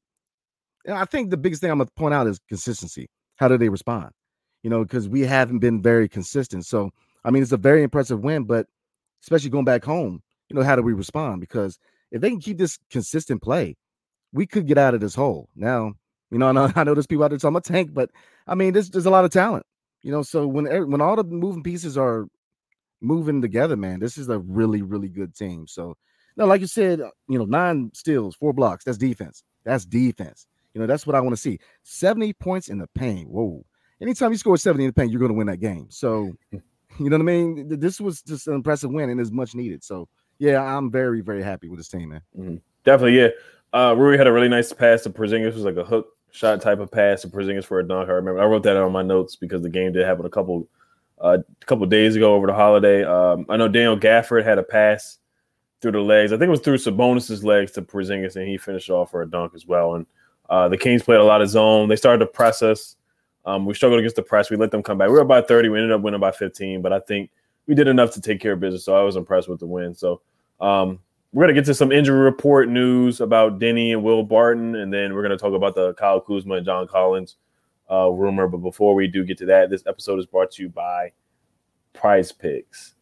I 0.88 1.06
think 1.06 1.32
the 1.32 1.38
biggest 1.38 1.62
thing 1.62 1.72
I'm 1.72 1.80
gonna 1.80 1.90
point 1.96 2.14
out 2.14 2.28
is 2.28 2.40
consistency. 2.48 3.10
How 3.38 3.48
do 3.48 3.58
they 3.58 3.70
respond? 3.70 4.12
You 4.62 4.70
know, 4.70 4.84
because 4.84 5.10
we 5.10 5.22
haven't 5.22 5.60
been 5.60 5.82
very 5.82 6.08
consistent. 6.08 6.68
So, 6.68 6.92
I 7.26 7.32
mean, 7.32 7.42
it's 7.42 7.52
a 7.52 7.58
very 7.58 7.82
impressive 7.82 8.20
win, 8.20 8.44
but 8.44 8.68
especially 9.24 9.50
going 9.50 9.66
back 9.66 9.84
home, 9.84 10.22
you 10.50 10.56
know, 10.56 10.64
how 10.64 10.76
do 10.76 10.84
we 10.84 10.94
respond? 10.94 11.42
Because 11.42 11.80
if 12.14 12.22
they 12.22 12.30
can 12.30 12.40
keep 12.40 12.58
this 12.58 12.80
consistent 12.90 13.42
play, 13.42 13.76
we 14.32 14.46
could 14.46 14.68
get 14.68 14.78
out 14.78 14.94
of 14.94 15.02
this 15.02 15.16
hole. 15.16 15.50
Now, 15.56 15.94
you 16.32 16.38
know, 16.38 16.48
I 16.48 16.52
know, 16.54 16.72
I 16.76 16.84
know 16.86 16.94
there's 16.94 17.08
people 17.08 17.26
out 17.26 17.32
there 17.32 17.40
talking 17.40 17.56
about 17.56 17.66
tank, 17.66 17.94
but 17.94 18.12
I 18.48 18.56
mean, 18.56 18.72
there's, 18.72 18.90
there's 18.90 19.08
a 19.08 19.12
lot 19.12 19.26
of 19.26 19.32
talent, 19.32 19.66
you 20.04 20.12
know. 20.12 20.22
So 20.22 20.48
when 20.48 20.66
when 20.90 21.02
all 21.02 21.18
the 21.18 21.24
moving 21.26 21.64
pieces 21.64 21.98
are 21.98 22.28
moving 23.02 23.42
together, 23.42 23.76
man, 23.76 24.00
this 24.00 24.18
is 24.18 24.30
a 24.30 24.40
really, 24.40 24.82
really 24.82 25.10
good 25.10 25.36
team. 25.36 25.68
So, 25.68 25.98
no, 26.38 26.46
like 26.46 26.62
you 26.62 26.68
said, 26.68 27.02
uh, 27.02 27.12
you 27.28 27.38
know, 27.38 27.46
nine 27.46 27.92
steals, 27.94 28.36
four 28.36 28.54
blocks. 28.54 28.86
That's 28.86 28.98
defense. 28.98 29.44
That's 29.66 29.86
defense. 29.86 30.48
You 30.74 30.82
know, 30.82 30.88
that's 30.88 31.06
what 31.06 31.16
I 31.16 31.20
want 31.20 31.36
to 31.36 31.42
see. 31.42 31.60
70 31.84 32.34
points 32.34 32.70
in 32.70 32.80
the 32.80 32.88
paint. 32.96 33.30
Whoa. 33.30 33.64
Anytime 34.02 34.32
you 34.32 34.38
score 34.38 34.58
70 34.58 34.84
in 34.84 34.90
the 34.90 34.94
paint, 34.94 35.12
you're 35.12 35.20
going 35.20 35.32
to 35.32 35.38
win 35.38 35.48
that 35.48 35.58
game. 35.58 35.88
So, 35.90 36.34
you 36.52 36.62
know 37.00 37.18
what 37.18 37.22
I 37.22 37.26
mean? 37.26 37.80
This 37.80 38.02
was 38.02 38.22
just 38.22 38.48
an 38.48 38.56
impressive 38.56 38.92
win 38.92 39.10
and 39.10 39.20
is 39.22 39.32
much 39.32 39.54
needed. 39.54 39.84
So, 39.84 40.08
yeah, 40.40 40.62
I'm 40.62 40.92
very, 40.92 41.22
very 41.22 41.44
happy 41.44 41.70
with 41.70 41.80
this 41.80 41.88
team, 41.88 42.10
man. 42.10 42.22
Mm-hmm. 42.38 42.56
Definitely, 42.84 43.20
yeah. 43.20 43.30
Uh, 43.74 43.96
Rui 43.98 44.18
had 44.18 44.28
a 44.28 44.32
really 44.32 44.50
nice 44.50 44.72
pass 44.72 45.04
to 45.04 45.10
Porzingis. 45.10 45.48
It 45.48 45.56
was 45.56 45.64
like 45.64 45.78
a 45.78 45.84
hook 45.84 46.08
shot 46.32 46.62
type 46.62 46.80
of 46.80 46.92
pass 46.92 47.22
to 47.22 47.28
Porzingis 47.28 47.66
for 47.66 47.80
a 47.80 47.88
dunk. 47.88 48.10
I 48.10 48.14
remember 48.14 48.42
I 48.42 48.46
wrote 48.46 48.64
that 48.64 48.78
on 48.78 48.92
my 48.92 49.02
notes 49.02 49.36
because 49.36 49.62
the 49.62 49.70
game 49.70 49.94
did 49.94 50.06
happen 50.06 50.26
a 50.26 50.30
couple 50.30 50.68
uh, 51.22 51.38
a 51.40 51.66
couple 51.66 51.86
days 51.86 52.16
ago 52.16 52.34
over 52.34 52.48
the 52.48 52.54
holiday. 52.54 53.04
Um, 53.04 53.46
I 53.50 53.58
know 53.58 53.68
Daniel 53.68 53.98
Gafford 53.98 54.44
had 54.44 54.58
a 54.58 54.64
pass 54.64 55.20
through 55.82 55.94
the 55.94 56.02
legs. 56.02 56.32
I 56.32 56.38
think 56.38 56.48
it 56.48 56.52
was 56.52 56.62
through 56.62 56.78
Sabonis's 56.78 57.44
legs 57.44 57.72
to 57.74 57.82
Porzingis, 57.82 58.36
and 58.36 58.48
he 58.48 58.58
finished 58.58 58.90
off 58.90 59.12
for 59.12 59.22
a 59.22 59.30
dunk 59.30 59.54
as 59.56 59.66
well. 59.66 59.96
And 59.96 60.06
uh, 60.50 60.70
the 60.70 60.78
Kings 60.78 61.04
played 61.04 61.20
a 61.20 61.24
lot 61.24 61.42
of 61.42 61.50
zone. 61.50 61.90
They 61.90 61.96
started 61.96 62.20
to 62.20 62.26
press 62.26 62.62
us. 62.62 62.96
Um, 63.46 63.66
we 63.66 63.74
struggled 63.74 64.00
against 64.00 64.16
the 64.16 64.24
press. 64.24 64.50
We 64.50 64.58
let 64.58 64.72
them 64.72 64.84
come 64.84 64.98
back. 64.98 65.08
We 65.08 65.14
were 65.14 65.22
about 65.22 65.48
30. 65.48 65.70
We 65.70 65.78
ended 65.78 65.92
up 65.92 66.02
winning 66.02 66.20
by 66.20 66.32
15, 66.32 66.82
but 66.82 66.94
I 66.94 67.00
think 67.00 67.32
we 67.68 67.76
did 67.76 67.88
enough 67.88 68.12
to 68.14 68.22
take 68.22 68.42
care 68.42 68.54
of 68.54 68.60
business. 68.60 68.86
So 68.86 68.96
I 68.96 69.04
was 69.04 69.16
impressed 69.16 69.48
with 69.48 69.60
the 69.60 69.66
win. 69.66 69.94
So 69.94 70.22
um, 70.60 71.00
we're 71.32 71.48
to 71.48 71.54
get 71.54 71.66
to 71.66 71.74
some 71.74 71.92
injury 71.92 72.20
report 72.20 72.70
news 72.70 73.22
about 73.22 73.60
Deni 73.60 73.92
and 73.92 74.04
Will 74.04 74.24
Barton, 74.24 74.76
and 74.76 74.94
then 74.94 75.14
we're 75.14 75.28
to 75.28 75.38
talk 75.38 75.54
about 75.54 75.76
the 75.76 75.94
Kyle 75.96 76.22
Kuzma 76.22 76.56
and 76.56 76.66
John 76.66 76.88
Collins 76.88 77.38
uh, 77.92 78.10
rumor. 78.10 78.48
But 78.48 78.58
before 78.58 78.96
we 78.96 79.08
do 79.08 79.24
get 79.24 79.38
to 79.40 79.46
that, 79.48 79.70
this 79.70 79.84
episode 79.88 80.20
is 80.20 80.26
brought 80.26 80.52
to 80.52 80.64
you 80.64 80.70
by 80.70 81.12
Prize 81.94 82.32
Picks. 82.32 82.96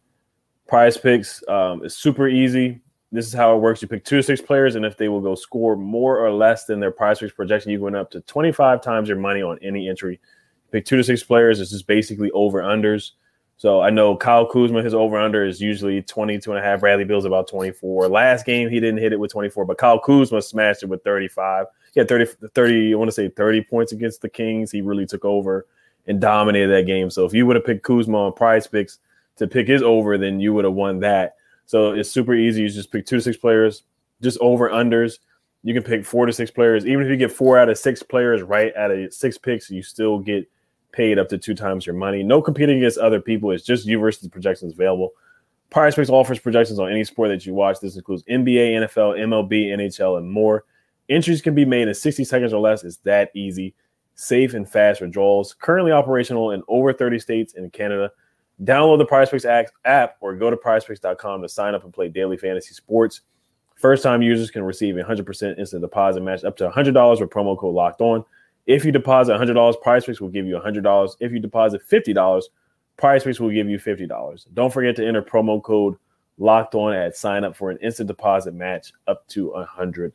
Prize 0.66 0.96
Picks 0.96 1.46
um, 1.48 1.84
is 1.84 1.96
super 1.96 2.28
easy 2.28 2.80
this 3.12 3.26
is 3.26 3.34
how 3.34 3.54
it 3.54 3.60
works. 3.60 3.82
You 3.82 3.88
pick 3.88 4.04
two 4.04 4.16
to 4.16 4.22
six 4.22 4.40
players, 4.40 4.74
and 4.74 4.86
if 4.86 4.96
they 4.96 5.08
will 5.08 5.20
go 5.20 5.34
score 5.34 5.76
more 5.76 6.18
or 6.18 6.32
less 6.32 6.64
than 6.64 6.80
their 6.80 6.90
prize 6.90 7.18
picks 7.18 7.32
projection, 7.32 7.70
you 7.70 7.78
win 7.78 7.94
up 7.94 8.10
to 8.12 8.22
25 8.22 8.80
times 8.80 9.08
your 9.08 9.18
money 9.18 9.42
on 9.42 9.58
any 9.60 9.86
entry. 9.86 10.18
Pick 10.70 10.86
two 10.86 10.96
to 10.96 11.04
six 11.04 11.22
players. 11.22 11.58
This 11.58 11.72
is 11.72 11.82
basically 11.82 12.30
over 12.30 12.62
unders. 12.62 13.10
So 13.62 13.80
I 13.80 13.90
know 13.90 14.16
Kyle 14.16 14.44
Kuzma, 14.44 14.82
his 14.82 14.92
over 14.92 15.16
under 15.16 15.46
is 15.46 15.60
usually 15.60 16.02
22 16.02 16.50
and 16.50 16.58
a 16.58 16.62
half. 16.64 16.80
Bradley 16.80 17.04
Beal's 17.04 17.26
about 17.26 17.46
24. 17.46 18.08
Last 18.08 18.44
game, 18.44 18.68
he 18.68 18.80
didn't 18.80 18.98
hit 18.98 19.12
it 19.12 19.20
with 19.20 19.30
24, 19.30 19.64
but 19.66 19.78
Kyle 19.78 20.00
Kuzma 20.00 20.42
smashed 20.42 20.82
it 20.82 20.88
with 20.88 21.04
35. 21.04 21.66
He 21.94 22.00
had 22.00 22.08
30, 22.08 22.26
30, 22.56 22.92
I 22.92 22.96
want 22.96 23.06
to 23.06 23.14
say 23.14 23.28
30 23.28 23.62
points 23.62 23.92
against 23.92 24.20
the 24.20 24.28
Kings. 24.28 24.72
He 24.72 24.82
really 24.82 25.06
took 25.06 25.24
over 25.24 25.68
and 26.08 26.20
dominated 26.20 26.72
that 26.72 26.86
game. 26.86 27.08
So 27.08 27.24
if 27.24 27.32
you 27.32 27.46
would 27.46 27.54
have 27.54 27.64
picked 27.64 27.84
Kuzma 27.84 28.26
on 28.26 28.32
prize 28.32 28.66
picks 28.66 28.98
to 29.36 29.46
pick 29.46 29.68
his 29.68 29.80
over, 29.80 30.18
then 30.18 30.40
you 30.40 30.52
would 30.54 30.64
have 30.64 30.74
won 30.74 30.98
that. 30.98 31.36
So 31.66 31.92
it's 31.92 32.10
super 32.10 32.34
easy. 32.34 32.62
You 32.62 32.68
just 32.68 32.90
pick 32.90 33.06
two 33.06 33.18
to 33.18 33.22
six 33.22 33.36
players, 33.36 33.84
just 34.20 34.38
over 34.40 34.70
unders. 34.70 35.20
You 35.62 35.72
can 35.72 35.84
pick 35.84 36.04
four 36.04 36.26
to 36.26 36.32
six 36.32 36.50
players. 36.50 36.84
Even 36.84 37.04
if 37.04 37.10
you 37.10 37.16
get 37.16 37.30
four 37.30 37.60
out 37.60 37.68
of 37.68 37.78
six 37.78 38.02
players 38.02 38.42
right 38.42 38.74
out 38.76 38.90
of 38.90 39.14
six 39.14 39.38
picks, 39.38 39.70
you 39.70 39.84
still 39.84 40.18
get 40.18 40.48
paid 40.92 41.18
up 41.18 41.28
to 41.30 41.38
two 41.38 41.54
times 41.54 41.86
your 41.86 41.94
money. 41.94 42.22
No 42.22 42.40
competing 42.40 42.78
against 42.78 42.98
other 42.98 43.20
people. 43.20 43.50
It's 43.50 43.64
just 43.64 43.86
you 43.86 43.98
versus 43.98 44.22
the 44.22 44.30
projections 44.30 44.74
available. 44.74 45.12
Picks 45.70 46.10
offers 46.10 46.38
projections 46.38 46.78
on 46.78 46.90
any 46.90 47.02
sport 47.02 47.30
that 47.30 47.46
you 47.46 47.54
watch. 47.54 47.80
This 47.80 47.96
includes 47.96 48.22
NBA, 48.24 48.84
NFL, 48.84 49.18
MLB, 49.18 49.68
NHL, 49.68 50.18
and 50.18 50.30
more. 50.30 50.64
Entries 51.08 51.40
can 51.40 51.54
be 51.54 51.64
made 51.64 51.88
in 51.88 51.94
60 51.94 52.24
seconds 52.24 52.52
or 52.52 52.60
less. 52.60 52.84
It's 52.84 52.98
that 52.98 53.30
easy. 53.34 53.74
Safe 54.14 54.52
and 54.54 54.68
fast 54.68 55.00
withdrawals. 55.00 55.54
Currently 55.54 55.92
operational 55.92 56.50
in 56.50 56.62
over 56.68 56.92
30 56.92 57.18
states 57.18 57.54
and 57.54 57.72
Canada. 57.72 58.10
Download 58.62 58.98
the 58.98 59.06
Picks 59.06 59.72
app 59.84 60.16
or 60.20 60.36
go 60.36 60.50
to 60.50 60.56
prizepicks.com 60.56 61.42
to 61.42 61.48
sign 61.48 61.74
up 61.74 61.84
and 61.84 61.92
play 61.92 62.08
daily 62.08 62.36
fantasy 62.36 62.74
sports. 62.74 63.22
First 63.76 64.02
time 64.02 64.22
users 64.22 64.50
can 64.50 64.62
receive 64.62 64.96
a 64.96 65.02
100% 65.02 65.58
instant 65.58 65.82
deposit 65.82 66.22
match 66.22 66.44
up 66.44 66.56
to 66.58 66.68
$100 66.68 67.20
with 67.20 67.30
promo 67.30 67.58
code 67.58 67.74
locked 67.74 68.00
on. 68.00 68.24
If 68.66 68.84
you 68.84 68.92
deposit 68.92 69.32
$100, 69.32 69.80
Prize 69.82 70.04
Picks 70.04 70.20
will 70.20 70.28
give 70.28 70.46
you 70.46 70.56
$100. 70.56 71.16
If 71.20 71.32
you 71.32 71.40
deposit 71.40 71.82
$50, 71.88 72.42
Prize 72.96 73.24
Picks 73.24 73.40
will 73.40 73.50
give 73.50 73.68
you 73.68 73.78
$50. 73.78 74.46
Don't 74.54 74.72
forget 74.72 74.94
to 74.96 75.06
enter 75.06 75.22
promo 75.22 75.62
code 75.62 75.96
locked 76.38 76.74
on 76.74 76.94
at 76.94 77.16
sign 77.16 77.44
up 77.44 77.56
for 77.56 77.70
an 77.70 77.78
instant 77.82 78.08
deposit 78.08 78.54
match 78.54 78.92
up 79.06 79.26
to 79.28 79.50
$100. 79.50 80.14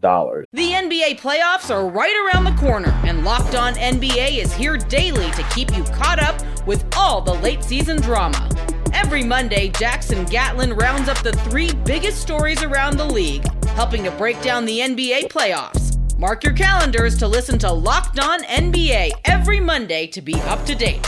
The 0.00 0.70
NBA 0.70 1.18
playoffs 1.18 1.74
are 1.74 1.88
right 1.88 2.14
around 2.24 2.44
the 2.44 2.54
corner, 2.60 2.90
and 3.04 3.24
Locked 3.24 3.56
On 3.56 3.74
NBA 3.74 4.38
is 4.38 4.52
here 4.52 4.76
daily 4.76 5.28
to 5.32 5.42
keep 5.54 5.76
you 5.76 5.82
caught 5.84 6.20
up 6.20 6.40
with 6.66 6.84
all 6.96 7.20
the 7.20 7.34
late 7.34 7.64
season 7.64 8.00
drama. 8.00 8.48
Every 8.92 9.24
Monday, 9.24 9.70
Jackson 9.70 10.24
Gatlin 10.26 10.74
rounds 10.74 11.08
up 11.08 11.20
the 11.22 11.32
three 11.32 11.72
biggest 11.84 12.22
stories 12.22 12.62
around 12.62 12.96
the 12.96 13.04
league, 13.04 13.44
helping 13.70 14.04
to 14.04 14.12
break 14.12 14.40
down 14.40 14.64
the 14.64 14.78
NBA 14.78 15.32
playoffs. 15.32 15.97
Mark 16.18 16.42
your 16.42 16.52
calendars 16.52 17.16
to 17.16 17.28
listen 17.28 17.60
to 17.60 17.72
Locked 17.72 18.18
On 18.18 18.42
NBA 18.42 19.12
every 19.26 19.60
Monday 19.60 20.04
to 20.08 20.20
be 20.20 20.34
up 20.46 20.66
to 20.66 20.74
date. 20.74 21.00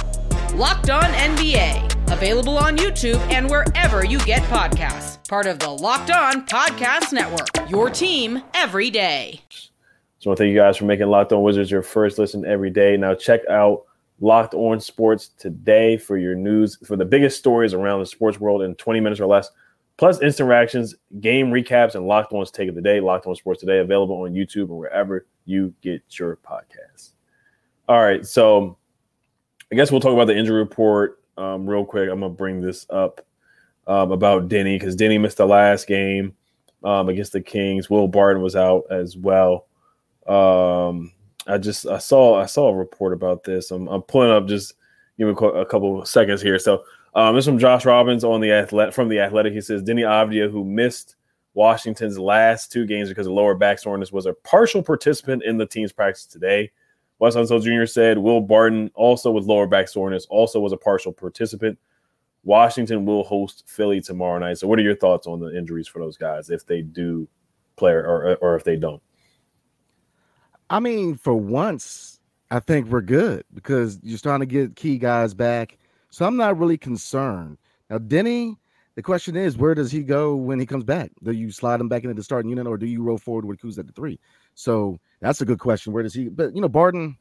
Locked 0.55 0.89
On 0.89 1.03
NBA, 1.03 2.13
available 2.13 2.57
on 2.57 2.77
YouTube 2.77 3.19
and 3.33 3.51
wherever 3.51 4.05
you 4.05 4.21
get 4.21 4.41
podcasts. 4.43 5.29
Part 5.29 5.49
of 5.49 5.59
the 5.59 5.69
Locked 5.69 6.13
On 6.13 6.47
Podcast 6.47 7.13
Network. 7.13 7.49
Your 7.69 7.91
team 7.91 8.41
every 8.55 8.89
day. 8.89 9.41
So 10.21 10.29
I 10.29 10.29
want 10.29 10.37
to 10.37 10.45
thank 10.45 10.53
you 10.53 10.61
guys 10.61 10.77
for 10.77 10.85
making 10.85 11.09
Locked 11.09 11.33
On 11.33 11.43
Wizards 11.43 11.73
your 11.73 11.83
first 11.83 12.17
listen 12.17 12.45
every 12.45 12.71
day. 12.71 12.97
Now 12.97 13.17
check 13.17 13.41
out 13.51 13.87
Locked 14.21 14.55
On 14.55 14.79
Sports 14.79 15.31
today 15.37 15.97
for 15.97 16.19
your 16.19 16.37
news 16.37 16.79
for 16.85 16.95
the 16.95 17.05
biggest 17.05 17.37
stories 17.37 17.75
around 17.75 17.99
the 17.99 18.07
sports 18.07 18.39
world 18.39 18.63
in 18.63 18.77
20 18.77 19.01
minutes 19.01 19.21
or 19.21 19.27
less. 19.27 19.51
Plus 20.01 20.23
instant 20.23 20.49
reactions, 20.49 20.95
game 21.21 21.51
recaps, 21.51 21.95
and 21.95 22.07
Locked 22.07 22.33
On's 22.33 22.51
take 22.51 22.71
of 22.71 22.75
the 22.75 22.81
day. 22.81 23.01
Locked 23.01 23.27
On 23.27 23.37
Sports 23.37 23.61
today 23.61 23.81
available 23.81 24.23
on 24.23 24.33
YouTube 24.33 24.71
or 24.71 24.79
wherever 24.79 25.27
you 25.45 25.75
get 25.83 26.03
your 26.19 26.37
podcasts. 26.37 27.11
All 27.87 28.01
right, 28.01 28.25
so 28.25 28.79
I 29.71 29.75
guess 29.75 29.93
we'll 29.93 30.01
talk 30.01 30.15
about 30.15 30.27
the 30.27 30.35
injury 30.35 30.57
report 30.57 31.23
um, 31.37 31.69
real 31.69 31.85
quick. 31.85 32.09
I'm 32.09 32.21
gonna 32.21 32.33
bring 32.33 32.63
this 32.63 32.87
up 32.89 33.27
um, 33.87 34.11
about 34.11 34.49
Deni 34.49 34.81
because 34.81 34.97
Deni 34.97 35.21
missed 35.21 35.37
the 35.37 35.47
last 35.47 35.87
game 35.87 36.35
um, 36.83 37.11
against 37.11 37.35
the 37.35 37.43
Kings. 37.43 37.91
Will 37.91 38.09
Barton 38.09 38.41
was 38.41 38.57
out 38.57 38.85
as 38.91 39.19
well. 39.19 39.67
Um, 40.27 41.13
I 41.47 41.59
just 41.59 41.87
I 41.87 41.99
saw 41.99 42.41
I 42.41 42.47
saw 42.47 42.69
a 42.69 42.75
report 42.75 43.13
about 43.13 43.45
this. 43.45 43.71
I'm, 43.71 43.87
I'm 43.89 44.01
pulling 44.01 44.31
up 44.31 44.49
just 44.49 44.73
give 45.19 45.29
me 45.29 45.35
a 45.35 45.67
couple 45.67 46.03
seconds 46.07 46.41
here. 46.41 46.59
So 46.59 46.85
um, 47.15 47.35
this 47.35 47.45
from 47.45 47.59
Josh 47.59 47.85
Robbins 47.85 48.25
on 48.25 48.41
the 48.41 48.53
athletic 48.53 48.95
from 48.95 49.09
the 49.09 49.21
Athletic. 49.21 49.53
He 49.53 49.61
says 49.61 49.83
Deni 49.83 50.03
Avdija, 50.03 50.51
who 50.51 50.65
missed 50.65 51.17
Washington's 51.55 52.19
last 52.19 52.71
two 52.71 52.87
games 52.87 53.09
because 53.09 53.27
of 53.27 53.33
lower 53.33 53.55
back 53.55 53.79
soreness, 53.79 54.13
was 54.13 54.27
a 54.27 54.33
partial 54.33 54.83
participant 54.83 55.43
in 55.43 55.57
the 55.57 55.67
team's 55.67 55.93
practice 55.93 56.27
today. 56.27 56.71
Wes 57.19 57.37
Unseld 57.37 57.63
Jr. 57.63 57.87
said 57.87 58.19
Will 58.19 58.41
Barton, 58.41 58.91
also 58.95 59.31
with 59.31 59.45
lower 59.45 59.67
back 59.67 59.89
soreness, 59.89 60.27
also 60.31 60.61
was 60.61 60.73
a 60.73 60.77
partial 60.77 61.13
participant. 61.13 61.79
Washington 62.45 63.05
will 63.05 63.25
host 63.25 63.65
Philly 63.67 64.01
tomorrow 64.01 64.39
night. 64.39 64.59
So, 64.59 64.67
what 64.67 64.79
are 64.79 64.83
your 64.83 64.97
thoughts 64.97 65.27
on 65.27 65.41
the 65.41 65.57
injuries 65.57 65.89
for 65.89 65.99
those 65.99 66.17
guys 66.17 66.49
if 66.49 66.65
they 66.65 66.81
do 66.81 67.29
play 67.77 67.93
or 67.93 68.37
or 68.37 68.57
if 68.57 68.65
they 68.65 68.77
don't? 68.77 69.03
I 70.71 70.79
mean, 70.79 71.17
for 71.17 71.35
once, 71.35 72.21
I 72.51 72.61
think 72.61 72.87
we're 72.87 73.01
good 73.01 73.45
because 73.53 73.99
you're 74.03 74.17
starting 74.17 74.49
to 74.49 74.53
get 74.53 74.77
key 74.77 74.97
guys 74.97 75.35
back. 75.35 75.77
So 76.11 76.27
I'm 76.27 76.37
not 76.37 76.59
really 76.59 76.77
concerned. 76.77 77.59
Now, 77.89 77.99
Deni, 77.99 78.57
the 78.97 79.03
question 79.03 79.37
is, 79.37 79.57
where 79.57 79.75
does 79.75 79.91
he 79.91 80.03
go 80.03 80.35
when 80.35 80.59
he 80.59 80.67
comes 80.67 80.85
back? 80.85 81.11
Do 81.23 81.33
you 81.33 81.51
slide 81.51 81.81
him 81.81 81.89
back 81.89 82.03
into 82.03 82.15
the 82.15 82.23
starting 82.23 82.51
unit 82.51 82.67
or 82.67 82.77
do 82.77 82.87
you 82.87 83.03
roll 83.03 83.19
forward 83.19 83.45
with 83.45 83.61
Kuz 83.61 83.79
at 83.79 83.87
the 83.87 83.93
three? 83.93 84.19
So 84.55 84.99
that's 85.21 85.41
a 85.41 85.45
good 85.45 85.59
question. 85.59 85.93
Where 85.93 86.03
does 86.03 86.15
he? 86.15 86.29
But 86.29 86.55
you 86.55 86.61
know, 86.61 86.69
Barton, 86.69 87.17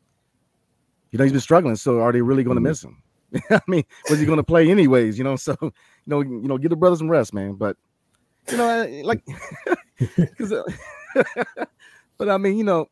you 1.12 1.18
know, 1.18 1.24
he's 1.24 1.32
been 1.32 1.42
struggling. 1.42 1.76
So 1.76 2.00
are 2.00 2.12
they 2.12 2.22
really 2.22 2.44
going 2.44 2.58
to 2.58 2.62
miss 2.62 2.84
him? 2.84 3.02
I 3.52 3.62
mean, 3.68 3.84
was 4.10 4.20
he 4.20 4.26
going 4.26 4.38
to 4.38 4.44
play 4.44 4.70
anyways? 4.70 5.18
You 5.18 5.24
know, 5.24 5.36
so 5.36 5.56
you 5.62 5.72
know, 6.08 6.22
you 6.22 6.48
know, 6.48 6.58
give 6.58 6.72
the 6.72 6.76
brother 6.76 6.96
some 6.96 7.10
rest, 7.10 7.34
man. 7.34 7.54
But 7.54 7.78
you 8.50 8.58
know, 8.58 9.02
like, 9.04 9.24
because, 10.18 10.52
uh, 10.52 10.64
but 12.18 12.30
I 12.30 12.38
mean, 12.38 12.58
you 12.58 12.64
know, 12.64 12.88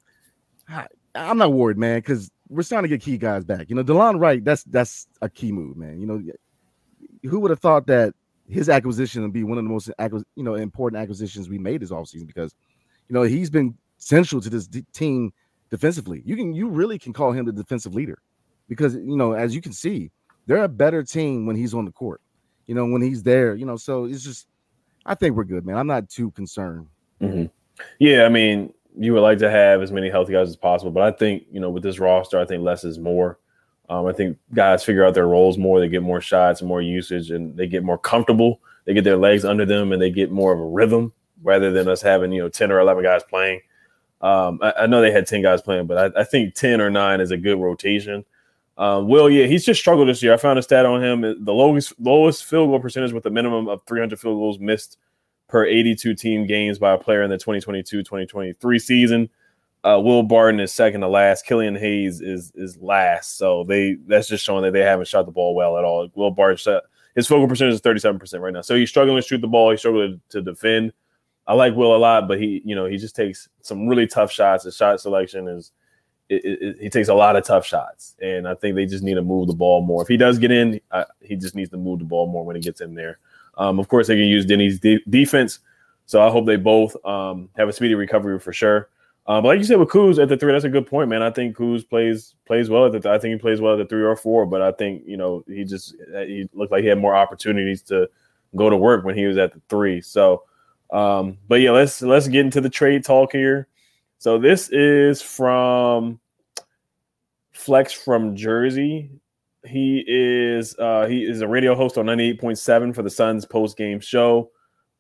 I, 0.70 0.88
I'm 1.16 1.40
not 1.40 1.54
worried, 1.54 1.78
man, 1.78 2.00
because 2.00 2.30
we're 2.50 2.64
starting 2.64 2.90
to 2.90 2.98
get 2.98 3.04
key 3.04 3.18
guys 3.18 3.44
back. 3.44 3.70
You 3.70 3.76
know, 3.76 3.84
Delon 3.84 4.20
Wright, 4.20 4.44
that's 4.44 4.64
that's 4.64 5.08
a 5.22 5.30
key 5.30 5.52
move, 5.52 5.78
man. 5.78 6.00
You 6.00 6.08
know, 6.08 6.22
who 7.30 7.40
would 7.40 7.52
have 7.52 7.60
thought 7.60 7.88
that 7.88 8.14
his 8.48 8.70
acquisition 8.70 9.22
would 9.24 9.34
be 9.34 9.44
one 9.44 9.58
of 9.58 9.64
the 9.64 9.70
most 9.70 9.90
you 10.36 10.44
know 10.44 10.56
important 10.56 11.02
acquisitions 11.02 11.50
we 11.50 11.58
made 11.58 11.82
this 11.82 11.92
offseason 11.92 12.28
because 12.28 12.56
you 13.10 13.14
know 13.14 13.24
he's 13.24 13.50
been 13.50 13.76
central 13.98 14.42
to 14.42 14.50
this 14.50 14.70
team 14.94 15.34
defensively. 15.70 16.22
You 16.26 16.36
can 16.36 16.54
you 16.54 16.70
really 16.70 16.98
can 16.98 17.14
call 17.14 17.32
him 17.32 17.46
the 17.46 17.52
defensive 17.52 17.94
leader 17.94 18.20
because 18.70 18.96
you 18.96 19.18
know 19.18 19.34
as 19.34 19.54
you 19.54 19.62
can 19.62 19.74
see 19.74 20.12
they're 20.46 20.64
a 20.64 20.70
better 20.70 21.04
team 21.04 21.46
when 21.46 21.56
he's 21.56 21.74
on 21.74 21.86
the 21.86 21.92
court. 21.92 22.22
You 22.68 22.76
know 22.76 22.86
when 22.86 23.02
he's 23.02 23.24
there. 23.24 23.56
You 23.56 23.66
know 23.66 23.76
so 23.76 24.06
it's 24.06 24.24
just 24.24 24.48
I 25.06 25.16
think 25.16 25.36
we're 25.36 25.46
good, 25.46 25.66
man. 25.66 25.78
I'm 25.78 25.88
not 25.88 26.10
too 26.10 26.32
concerned. 26.32 26.88
Mm-hmm. 27.22 27.46
Yeah, 28.00 28.26
I 28.26 28.30
mean 28.30 28.74
you 28.98 29.14
would 29.14 29.22
like 29.22 29.38
to 29.40 29.50
have 29.50 29.82
as 29.82 29.92
many 29.92 30.10
healthy 30.10 30.34
guys 30.34 30.50
as 30.50 30.56
possible, 30.56 30.92
but 30.92 31.04
I 31.04 31.12
think 31.12 31.46
you 31.52 31.60
know 31.60 31.70
with 31.70 31.84
this 31.84 32.00
roster, 32.00 32.40
I 32.40 32.46
think 32.46 32.64
less 32.64 32.84
is 32.84 33.00
more. 33.00 33.40
Um, 33.90 34.06
I 34.06 34.12
think 34.12 34.38
guys 34.54 34.84
figure 34.84 35.06
out 35.06 35.14
their 35.14 35.28
roles 35.28 35.58
more. 35.58 35.80
They 35.80 35.88
get 35.88 36.04
more 36.04 36.20
shots 36.20 36.62
and 36.62 36.68
more 36.68 36.82
usage, 36.82 37.32
and 37.32 37.56
they 37.56 37.68
get 37.68 37.84
more 37.84 37.98
comfortable. 37.98 38.60
They 38.86 38.94
get 38.94 39.04
their 39.04 39.18
legs 39.18 39.46
under 39.46 39.66
them, 39.66 39.92
and 39.92 40.02
they 40.02 40.10
get 40.10 40.32
more 40.32 40.52
of 40.52 40.60
a 40.60 40.66
rhythm 40.66 41.14
rather 41.44 41.72
than 41.72 41.88
us 41.88 42.02
having 42.02 42.32
you 42.32 42.42
know 42.42 42.50
ten 42.50 42.72
or 42.72 42.80
eleven 42.80 43.04
guys 43.04 43.24
playing. 43.24 43.62
Um, 44.22 44.60
I, 44.62 44.74
I, 44.80 44.86
know 44.88 45.00
they 45.00 45.12
had 45.12 45.28
10 45.28 45.44
guys 45.44 45.62
playing, 45.62 45.86
but 45.86 46.18
I, 46.18 46.22
I, 46.22 46.24
think 46.24 46.56
10 46.56 46.82
or 46.82 46.90
9 46.90 47.22
is 47.22 47.30
a 47.30 47.38
good 47.38 47.60
rotation. 47.60 48.26
Um, 48.76 49.08
Will, 49.08 49.30
yeah, 49.30 49.46
he's 49.46 49.64
just 49.64 49.80
struggled 49.80 50.08
this 50.08 50.24
year. 50.24 50.34
I 50.34 50.38
found 50.38 50.58
a 50.58 50.64
stat 50.64 50.88
on 50.88 51.04
him. 51.04 51.22
The 51.22 51.54
lowest 51.54 51.94
lowest 52.00 52.46
field 52.46 52.70
goal 52.70 52.80
percentage 52.80 53.14
with 53.14 53.28
a 53.28 53.30
minimum 53.30 53.68
of 53.68 53.82
300 53.88 54.20
field 54.20 54.38
goals 54.38 54.60
missed 54.60 54.98
per 55.48 55.66
82 55.66 56.14
team 56.16 56.46
games 56.46 56.80
by 56.80 56.94
a 56.94 56.98
player 56.98 57.24
in 57.24 57.30
the 57.30 57.38
2022-2023 57.38 58.82
season. 58.82 59.30
Uh, 59.84 60.00
Will 60.00 60.24
Barton 60.24 60.60
is 60.60 60.74
second 60.74 61.02
to 61.02 61.08
last. 61.08 61.46
Killian 61.46 61.76
Hayes 61.76 62.20
is 62.20 62.52
is 62.56 62.78
last. 62.78 63.38
So 63.38 63.64
they 63.64 63.98
that's 64.08 64.28
just 64.28 64.44
showing 64.44 64.64
that 64.64 64.74
they 64.74 64.82
haven't 64.82 65.08
shot 65.08 65.26
the 65.26 65.32
ball 65.32 65.56
well 65.56 65.78
at 65.78 65.86
all. 65.86 66.10
Will 66.16 66.32
Barton 66.32 66.58
shot, 66.58 66.84
his 67.16 67.28
goal 67.28 67.48
percentage 67.48 67.76
is 67.76 67.82
37% 67.82 68.42
right 68.42 68.54
now. 68.54 68.62
So 68.62 68.76
he's 68.76 68.90
struggling 68.90 69.22
to 69.22 69.28
shoot 69.28 69.42
the 69.42 69.48
ball. 69.48 69.72
He's 69.72 69.80
struggling 69.80 70.22
to 70.30 70.42
defend. 70.42 70.94
I 71.48 71.54
like 71.54 71.76
Will 71.76 71.96
a 71.96 71.98
lot, 71.98 72.28
but 72.28 72.40
he, 72.40 72.62
you 72.66 72.76
know, 72.76 72.86
he 72.86 72.98
just 72.98 73.16
takes 73.16 73.48
some 73.62 73.88
really 73.88 74.06
tough 74.06 74.32
shots. 74.32 74.66
His 74.66 74.76
shot 74.76 75.00
selection 75.00 75.48
is, 75.48 75.72
it, 76.30 76.44
it, 76.44 76.62
it, 76.62 76.78
he 76.80 76.90
takes 76.90 77.08
a 77.08 77.14
lot 77.14 77.38
of 77.38 77.46
tough 77.46 77.66
shots, 77.66 78.16
and 78.22 78.48
I 78.48 78.54
think 78.54 78.76
they 78.76 78.86
just 78.86 79.04
need 79.04 79.14
to 79.14 79.22
move 79.22 79.48
the 79.48 79.56
ball 79.56 79.82
more. 79.82 80.02
If 80.02 80.10
he 80.10 80.18
does 80.18 80.38
get 80.38 80.52
in, 80.52 80.82
uh, 80.92 81.06
he 81.22 81.38
just 81.38 81.56
needs 81.56 81.70
to 81.70 81.78
move 81.78 82.00
the 82.00 82.06
ball 82.06 82.28
more 82.28 82.46
when 82.46 82.58
he 82.58 82.62
gets 82.62 82.82
in 82.82 82.94
there. 82.94 83.18
Um, 83.58 83.80
of 83.80 83.88
course, 83.88 84.08
they 84.08 84.16
can 84.16 84.26
use 84.26 84.46
Deni's 84.46 84.80
de- 84.80 85.04
defense, 85.10 85.60
so 86.06 86.26
I 86.26 86.30
hope 86.30 86.46
they 86.46 86.56
both 86.56 86.96
um, 87.06 87.50
have 87.58 87.68
a 87.68 87.74
speedy 87.74 87.96
recovery 87.96 88.40
for 88.40 88.54
sure. 88.54 88.90
Um, 89.26 89.44
but 89.44 89.50
like 89.50 89.60
you 89.60 89.66
said 89.66 89.78
with 89.78 89.90
Kuz 89.90 90.22
at 90.22 90.30
the 90.30 90.38
three, 90.38 90.54
that's 90.54 90.64
a 90.64 90.70
good 90.70 90.88
point, 90.88 91.10
man. 91.10 91.22
I 91.22 91.32
think 91.32 91.58
Kuz 91.58 91.88
plays 91.88 92.36
plays 92.46 92.70
well 92.70 92.86
at 92.86 92.94
the. 92.94 93.00
Th- 93.00 93.14
I 93.14 93.20
think 93.20 93.34
he 93.34 93.40
plays 93.40 93.60
well 93.60 93.74
at 93.74 93.78
the 93.78 93.86
three 93.86 94.04
or 94.04 94.16
four, 94.16 94.46
but 94.46 94.62
I 94.62 94.72
think 94.72 95.04
you 95.06 95.18
know 95.18 95.44
he 95.48 95.66
just 95.66 95.96
he 96.14 96.48
looked 96.54 96.72
like 96.72 96.84
he 96.84 96.88
had 96.88 97.00
more 97.00 97.16
opportunities 97.16 97.82
to 97.84 98.10
go 98.56 98.70
to 98.70 98.78
work 98.78 99.04
when 99.04 99.18
he 99.18 99.26
was 99.26 99.38
at 99.38 99.54
the 99.54 99.62
three. 99.70 100.00
So 100.00 100.44
um, 100.92 101.38
but 101.48 101.62
yeah, 101.62 101.72
let's 101.72 102.02
let's 102.02 102.28
get 102.28 102.46
into 102.46 102.62
the 102.62 102.70
trade 102.70 103.04
talk 103.04 103.32
here. 103.32 103.68
So 104.20 104.38
this 104.40 104.70
is 104.70 105.22
from 105.22 106.20
Flex 107.52 107.92
from 107.92 108.36
Jersey. 108.36 109.10
He 109.68 110.04
is 110.08 110.78
uh, 110.78 111.06
he 111.08 111.24
is 111.24 111.42
a 111.42 111.48
radio 111.48 111.76
host 111.76 111.98
on 111.98 112.06
98.7 112.06 112.96
for 112.96 113.04
the 113.04 113.10
Suns 113.10 113.46
post 113.46 113.78
game 113.78 114.00
show. 114.00 114.52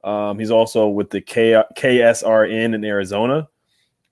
Um, 0.03 0.39
he's 0.39 0.51
also 0.51 0.87
with 0.87 1.09
the 1.09 1.21
K- 1.21 1.63
KSRN 1.75 2.75
in 2.75 2.85
Arizona. 2.85 3.47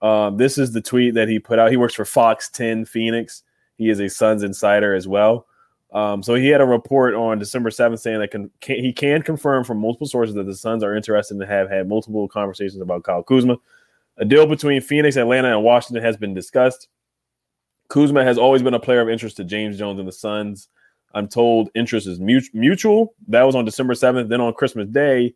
Um, 0.02 0.38
this 0.38 0.58
is 0.58 0.72
the 0.72 0.82
tweet 0.82 1.14
that 1.16 1.30
he 1.30 1.40
put 1.40 1.60
out. 1.60 1.72
He 1.72 1.78
works 1.78 1.94
for 1.94 2.06
Fox 2.06 2.50
10 2.50 2.86
Phoenix. 2.86 3.44
He 3.78 3.90
is 3.90 4.00
a 4.00 4.10
Suns 4.10 4.44
insider 4.44 4.94
as 4.94 5.08
well. 5.08 5.48
Um, 5.94 6.22
so 6.22 6.36
he 6.36 6.48
had 6.48 6.60
a 6.60 6.66
report 6.66 7.14
on 7.14 7.40
December 7.40 7.70
7th 7.70 8.00
saying 8.00 8.20
that 8.20 8.32
can, 8.32 8.52
can, 8.60 8.76
he 8.78 8.92
can 8.92 9.22
confirm 9.22 9.64
from 9.64 9.80
multiple 9.80 10.08
sources 10.08 10.36
that 10.36 10.46
the 10.46 10.56
Suns 10.56 10.84
are 10.84 10.96
interested 10.96 11.38
and 11.38 11.50
have 11.50 11.70
had 11.70 11.88
multiple 11.88 12.28
conversations 12.28 12.82
about 12.82 13.04
Kyle 13.04 13.24
Kuzma. 13.24 13.58
A 14.18 14.26
deal 14.26 14.46
between 14.46 14.82
Phoenix, 14.82 15.16
Atlanta, 15.16 15.56
and 15.56 15.64
Washington 15.64 16.04
has 16.04 16.18
been 16.18 16.34
discussed. 16.34 16.90
Kuzma 17.90 18.24
has 18.24 18.38
always 18.38 18.62
been 18.62 18.74
a 18.74 18.80
player 18.80 19.02
of 19.02 19.10
interest 19.10 19.38
to 19.38 19.44
James 19.44 19.78
Jones 19.78 20.00
and 20.00 20.08
the 20.08 20.14
Suns. 20.14 20.70
I'm 21.14 21.28
told 21.28 21.70
interest 21.76 22.08
is 22.08 22.20
mutual. 22.20 23.16
That 23.28 23.44
was 23.44 23.56
on 23.56 23.66
December 23.66 23.94
7th. 23.94 24.28
Then 24.28 24.42
on 24.42 24.54
Christmas 24.54 24.90
Day, 24.90 25.34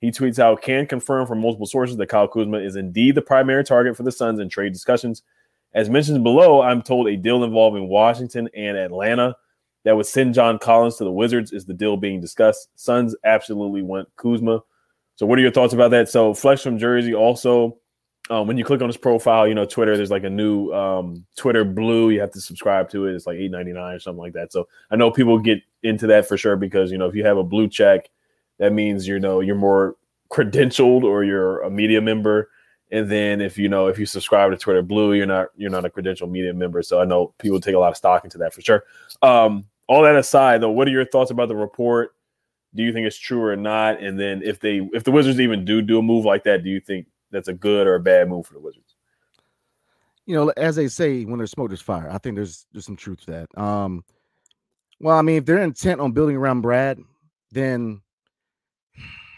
he 0.00 0.10
tweets 0.10 0.38
out, 0.38 0.62
can 0.62 0.86
confirm 0.86 1.26
from 1.26 1.40
multiple 1.40 1.66
sources 1.66 1.96
that 1.98 2.08
Kyle 2.08 2.26
Kuzma 2.26 2.58
is 2.58 2.76
indeed 2.76 3.14
the 3.14 3.22
primary 3.22 3.62
target 3.62 3.96
for 3.96 4.02
the 4.02 4.12
Suns 4.12 4.40
in 4.40 4.48
trade 4.48 4.72
discussions. 4.72 5.22
As 5.74 5.88
mentioned 5.88 6.24
below, 6.24 6.62
I'm 6.62 6.82
told 6.82 7.06
a 7.06 7.16
deal 7.16 7.44
involving 7.44 7.88
Washington 7.88 8.48
and 8.56 8.76
Atlanta 8.76 9.36
that 9.84 9.96
would 9.96 10.06
send 10.06 10.34
John 10.34 10.58
Collins 10.58 10.96
to 10.96 11.04
the 11.04 11.12
Wizards 11.12 11.52
is 11.52 11.64
the 11.64 11.74
deal 11.74 11.96
being 11.96 12.20
discussed. 12.20 12.68
Suns 12.74 13.14
absolutely 13.24 13.82
want 13.82 14.08
Kuzma. 14.16 14.60
So, 15.16 15.26
what 15.26 15.38
are 15.38 15.42
your 15.42 15.52
thoughts 15.52 15.74
about 15.74 15.90
that? 15.92 16.08
So, 16.08 16.34
Flex 16.34 16.62
from 16.62 16.78
Jersey 16.78 17.14
also, 17.14 17.78
um, 18.30 18.46
when 18.46 18.56
you 18.56 18.64
click 18.64 18.80
on 18.80 18.88
his 18.88 18.96
profile, 18.96 19.48
you 19.48 19.54
know, 19.54 19.66
Twitter, 19.66 19.96
there's 19.96 20.10
like 20.10 20.22
a 20.22 20.30
new 20.30 20.72
um, 20.72 21.26
Twitter 21.36 21.64
Blue. 21.64 22.10
You 22.10 22.20
have 22.20 22.30
to 22.32 22.40
subscribe 22.40 22.88
to 22.90 23.06
it. 23.06 23.14
It's 23.14 23.26
like 23.26 23.36
eight 23.36 23.50
ninety 23.50 23.72
nine 23.72 23.96
or 23.96 23.98
something 23.98 24.20
like 24.20 24.34
that. 24.34 24.52
So, 24.52 24.68
I 24.90 24.96
know 24.96 25.10
people 25.10 25.38
get 25.38 25.60
into 25.82 26.06
that 26.06 26.26
for 26.26 26.36
sure 26.36 26.56
because 26.56 26.92
you 26.92 26.98
know 26.98 27.06
if 27.06 27.14
you 27.14 27.24
have 27.26 27.36
a 27.36 27.42
blue 27.42 27.68
check, 27.68 28.08
that 28.58 28.72
means 28.72 29.06
you 29.06 29.18
know 29.18 29.40
you're 29.40 29.56
more 29.56 29.96
credentialed 30.30 31.02
or 31.02 31.24
you're 31.24 31.60
a 31.62 31.70
media 31.70 32.00
member. 32.00 32.50
And 32.92 33.10
then 33.10 33.40
if 33.40 33.58
you 33.58 33.68
know 33.68 33.88
if 33.88 33.98
you 33.98 34.06
subscribe 34.06 34.52
to 34.52 34.56
Twitter 34.56 34.82
Blue, 34.82 35.12
you're 35.12 35.26
not 35.26 35.48
you're 35.56 35.70
not 35.70 35.84
a 35.84 35.90
credential 35.90 36.28
media 36.28 36.54
member. 36.54 36.82
So 36.82 37.00
I 37.00 37.04
know 37.04 37.34
people 37.38 37.60
take 37.60 37.74
a 37.74 37.78
lot 37.78 37.90
of 37.90 37.96
stock 37.96 38.22
into 38.24 38.38
that 38.38 38.54
for 38.54 38.60
sure. 38.60 38.84
Um, 39.22 39.64
all 39.88 40.02
that 40.02 40.14
aside, 40.14 40.60
though, 40.60 40.70
what 40.70 40.86
are 40.86 40.92
your 40.92 41.04
thoughts 41.04 41.32
about 41.32 41.48
the 41.48 41.56
report? 41.56 42.14
Do 42.76 42.84
you 42.84 42.92
think 42.92 43.08
it's 43.08 43.18
true 43.18 43.42
or 43.42 43.56
not? 43.56 44.00
And 44.00 44.18
then 44.20 44.40
if 44.44 44.60
they 44.60 44.88
if 44.92 45.02
the 45.02 45.10
Wizards 45.10 45.40
even 45.40 45.64
do 45.64 45.82
do 45.82 45.98
a 45.98 46.02
move 46.02 46.24
like 46.24 46.44
that, 46.44 46.62
do 46.62 46.70
you 46.70 46.78
think 46.78 47.06
that's 47.30 47.48
a 47.48 47.52
good 47.52 47.86
or 47.86 47.94
a 47.94 48.00
bad 48.00 48.28
move 48.28 48.46
for 48.46 48.54
the 48.54 48.60
Wizards? 48.60 48.96
You 50.26 50.34
know, 50.34 50.48
as 50.56 50.76
they 50.76 50.88
say, 50.88 51.24
when 51.24 51.38
there's 51.38 51.50
smoke, 51.50 51.68
there's 51.68 51.80
fire. 51.80 52.10
I 52.10 52.18
think 52.18 52.36
there's 52.36 52.66
there's 52.72 52.86
some 52.86 52.96
truth 52.96 53.24
to 53.24 53.30
that. 53.32 53.58
Um, 53.60 54.04
well, 55.00 55.16
I 55.16 55.22
mean, 55.22 55.36
if 55.36 55.46
they're 55.46 55.58
intent 55.58 56.00
on 56.00 56.12
building 56.12 56.36
around 56.36 56.60
Brad, 56.60 56.98
then 57.52 58.02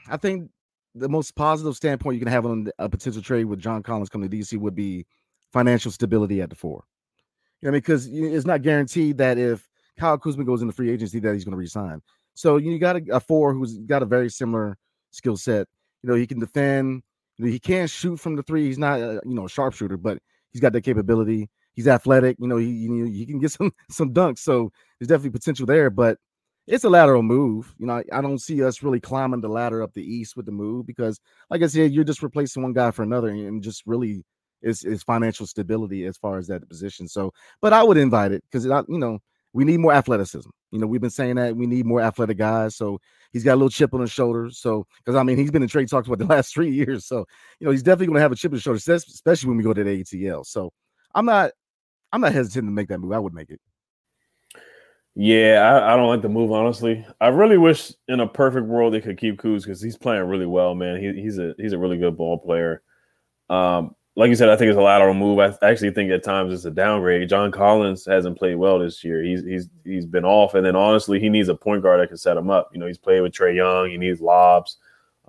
I 0.09 0.17
think 0.17 0.51
the 0.95 1.09
most 1.09 1.35
positive 1.35 1.77
standpoint 1.77 2.15
you 2.15 2.21
can 2.21 2.33
have 2.33 2.45
on 2.45 2.69
a 2.79 2.89
potential 2.89 3.23
trade 3.23 3.45
with 3.45 3.61
John 3.61 3.83
Collins 3.83 4.09
coming 4.09 4.29
to 4.29 4.37
DC 4.37 4.59
would 4.59 4.75
be 4.75 5.07
financial 5.53 5.91
stability 5.91 6.43
at 6.43 6.51
the 6.51 6.57
four. 6.57 6.85
You 7.61 7.69
know, 7.69 7.73
because 7.73 8.09
it's 8.09 8.45
not 8.45 8.63
guaranteed 8.63 9.19
that 9.19 9.39
if 9.39 9.69
Kyle 9.99 10.19
Kuzma 10.19 10.45
goes 10.45 10.63
into 10.63 10.75
free 10.75 10.91
agency 10.91 11.21
that 11.21 11.33
he's 11.33 11.45
going 11.45 11.53
to 11.53 11.59
resign. 11.59 12.03
So 12.35 12.57
you 12.57 12.79
got 12.79 12.97
a, 12.97 13.03
a, 13.13 13.21
four 13.21 13.55
who's 13.55 13.79
got 13.79 14.03
a 14.03 14.07
very 14.07 14.31
similar 14.31 14.79
skill 15.11 15.37
set. 15.37 15.69
You 16.03 16.11
know, 16.11 16.17
he 16.17 16.27
can 16.27 16.41
defend. 16.41 17.03
He 17.39 17.59
can't 17.59 17.91
shoot 17.91 18.19
from 18.19 18.37
the 18.37 18.43
three. 18.43 18.67
He's 18.67 18.79
not, 18.79 18.99
you 18.99 19.21
know, 19.25 19.47
a 19.47 19.49
sharpshooter, 19.49 19.97
but 19.97 20.19
he's 20.51 20.61
got 20.61 20.73
that 20.73 20.83
capability. 20.83 21.49
He's 21.75 21.89
athletic. 21.89 22.37
You 22.39 22.47
know, 22.49 22.57
he 22.57 22.87
he 23.11 23.27
can 23.27 23.39
get 23.39 23.53
some 23.53 23.73
some 23.91 24.13
dunks. 24.13 24.39
So 24.39 24.71
there's 24.99 25.09
definitely 25.09 25.31
potential 25.31 25.67
there. 25.67 25.91
But 25.91 26.19
it's 26.67 26.85
a 26.85 26.91
lateral 26.91 27.23
move. 27.23 27.75
You 27.79 27.87
know, 27.87 27.95
I, 27.95 28.05
I, 28.13 28.21
don't 28.21 28.39
see 28.39 28.63
us 28.63 28.83
really 28.83 29.01
climbing 29.01 29.41
the 29.41 29.49
ladder 29.49 29.83
up 29.83 29.95
the 29.95 30.05
east 30.05 30.37
with 30.37 30.47
the 30.47 30.53
move 30.53 30.87
because, 30.87 31.21
like 31.51 31.63
I 31.63 31.67
said, 31.67 31.93
you're 31.93 32.05
just 32.05 32.23
replacing 32.23 32.63
one 32.63 32.73
guy 32.73 32.91
for 32.93 33.03
another, 33.03 33.29
and 33.29 33.63
just 33.63 33.83
really 33.87 34.25
is 34.63 34.85
is 34.85 35.03
financial 35.03 35.47
stability 35.47 36.05
as 36.05 36.17
far 36.17 36.39
as 36.39 36.47
that 36.49 36.69
position. 36.69 37.09
So, 37.09 37.33
but 37.61 37.73
I 37.73 37.83
would 37.83 37.97
invite 37.97 38.33
it 38.33 38.45
because 38.51 38.65
you 38.65 38.99
know 38.99 39.19
we 39.53 39.65
need 39.65 39.81
more 39.81 39.93
athleticism. 39.93 40.51
You 40.73 40.79
know, 40.79 40.87
we've 40.87 41.01
been 41.01 41.11
saying 41.11 41.37
that 41.37 41.55
we 41.55 41.67
need 41.67 41.87
more 41.87 42.01
athletic 42.01 42.39
guys. 42.39 42.75
So 42.75 42.99
he's 43.33 43.45
got 43.45 43.55
a 43.55 43.57
little 43.57 43.69
chip 43.69 43.95
on 43.95 44.01
his 44.01 44.11
shoulder. 44.11 44.51
So 44.51 44.87
because 45.05 45.17
I 45.17 45.23
mean 45.23 45.37
he's 45.37 45.51
been 45.51 45.63
in 45.63 45.69
trade 45.69 45.89
talks 45.89 46.09
for 46.09 46.17
the 46.17 46.25
last 46.35 46.53
three 46.53 46.71
years. 46.71 47.07
So 47.07 47.27
you 47.61 47.67
know 47.67 47.71
he's 47.71 47.83
definitely 47.83 48.07
going 48.07 48.17
to 48.17 48.23
have 48.23 48.33
a 48.33 48.37
chip 48.37 48.53
on 48.53 48.55
his 48.55 48.63
shoulder, 48.63 48.79
especially 48.79 49.49
when 49.49 49.59
we 49.59 49.65
go 49.65 49.75
to 49.75 49.85
the 49.85 50.03
ATL. 50.03 50.45
So 50.45 50.73
I'm 51.15 51.27
not 51.27 51.53
I'm 52.13 52.21
not 52.21 52.33
hesitant 52.33 52.67
to 52.67 52.73
make 52.73 52.89
that 52.89 52.99
move. 52.99 53.13
I 53.13 53.19
would 53.19 53.35
make 53.35 53.51
it. 53.51 53.61
Yeah, 55.15 55.61
I, 55.61 55.93
I, 55.93 55.97
don't 55.97 56.09
like 56.09 56.23
the 56.23 56.31
move 56.31 56.53
honestly. 56.53 57.05
I 57.21 57.29
really 57.29 57.59
wish 57.59 57.93
in 58.09 58.21
a 58.21 58.27
perfect 58.27 58.67
world 58.67 58.95
they 58.95 59.01
could 59.03 59.19
keep 59.19 59.39
Kuz 59.39 59.63
because 59.63 59.83
he's 59.83 59.97
playing 59.97 60.25
really 60.25 60.47
well, 60.47 60.75
man. 60.75 61.01
He, 61.01 61.21
he's 61.21 61.39
a 61.39 61.55
he's 61.59 61.75
a 61.75 61.79
really 61.79 61.99
good 61.99 62.17
ball 62.17 62.39
player. 62.39 62.83
Um, 63.51 63.95
like 64.15 64.29
you 64.29 64.37
said, 64.37 64.51
I 64.51 64.57
think 64.57 64.69
it's 64.69 64.79
a 64.79 64.83
lateral 64.83 65.15
move. 65.15 65.39
I 65.39 65.55
actually 65.63 65.91
think 65.91 66.11
at 66.11 66.23
times 66.23 66.53
it's 66.53 66.67
a 66.67 66.71
downgrade. 66.71 67.29
John 67.29 67.51
Collins 67.51 68.05
hasn't 68.05 68.39
played 68.39 68.57
well 68.57 68.79
this 68.79 69.03
year. 69.03 69.23
He's 69.23 69.43
he's 69.43 69.69
he's 69.85 70.07
been 70.07 70.25
off, 70.25 70.55
and 70.55 70.65
then 70.67 70.77
honestly, 70.77 71.19
he 71.19 71.31
needs 71.31 71.49
a 71.49 71.55
point 71.55 71.83
guard 71.83 72.01
that 72.01 72.09
can 72.09 72.19
set 72.19 72.37
him 72.37 72.51
up. 72.51 72.71
You 72.73 72.79
know, 72.79 72.87
he's 72.87 72.99
played 72.99 73.23
with 73.23 73.33
Trae 73.33 73.57
Young. 73.57 73.91
He 73.91 73.97
needs 73.97 74.21
lobs, 74.21 74.77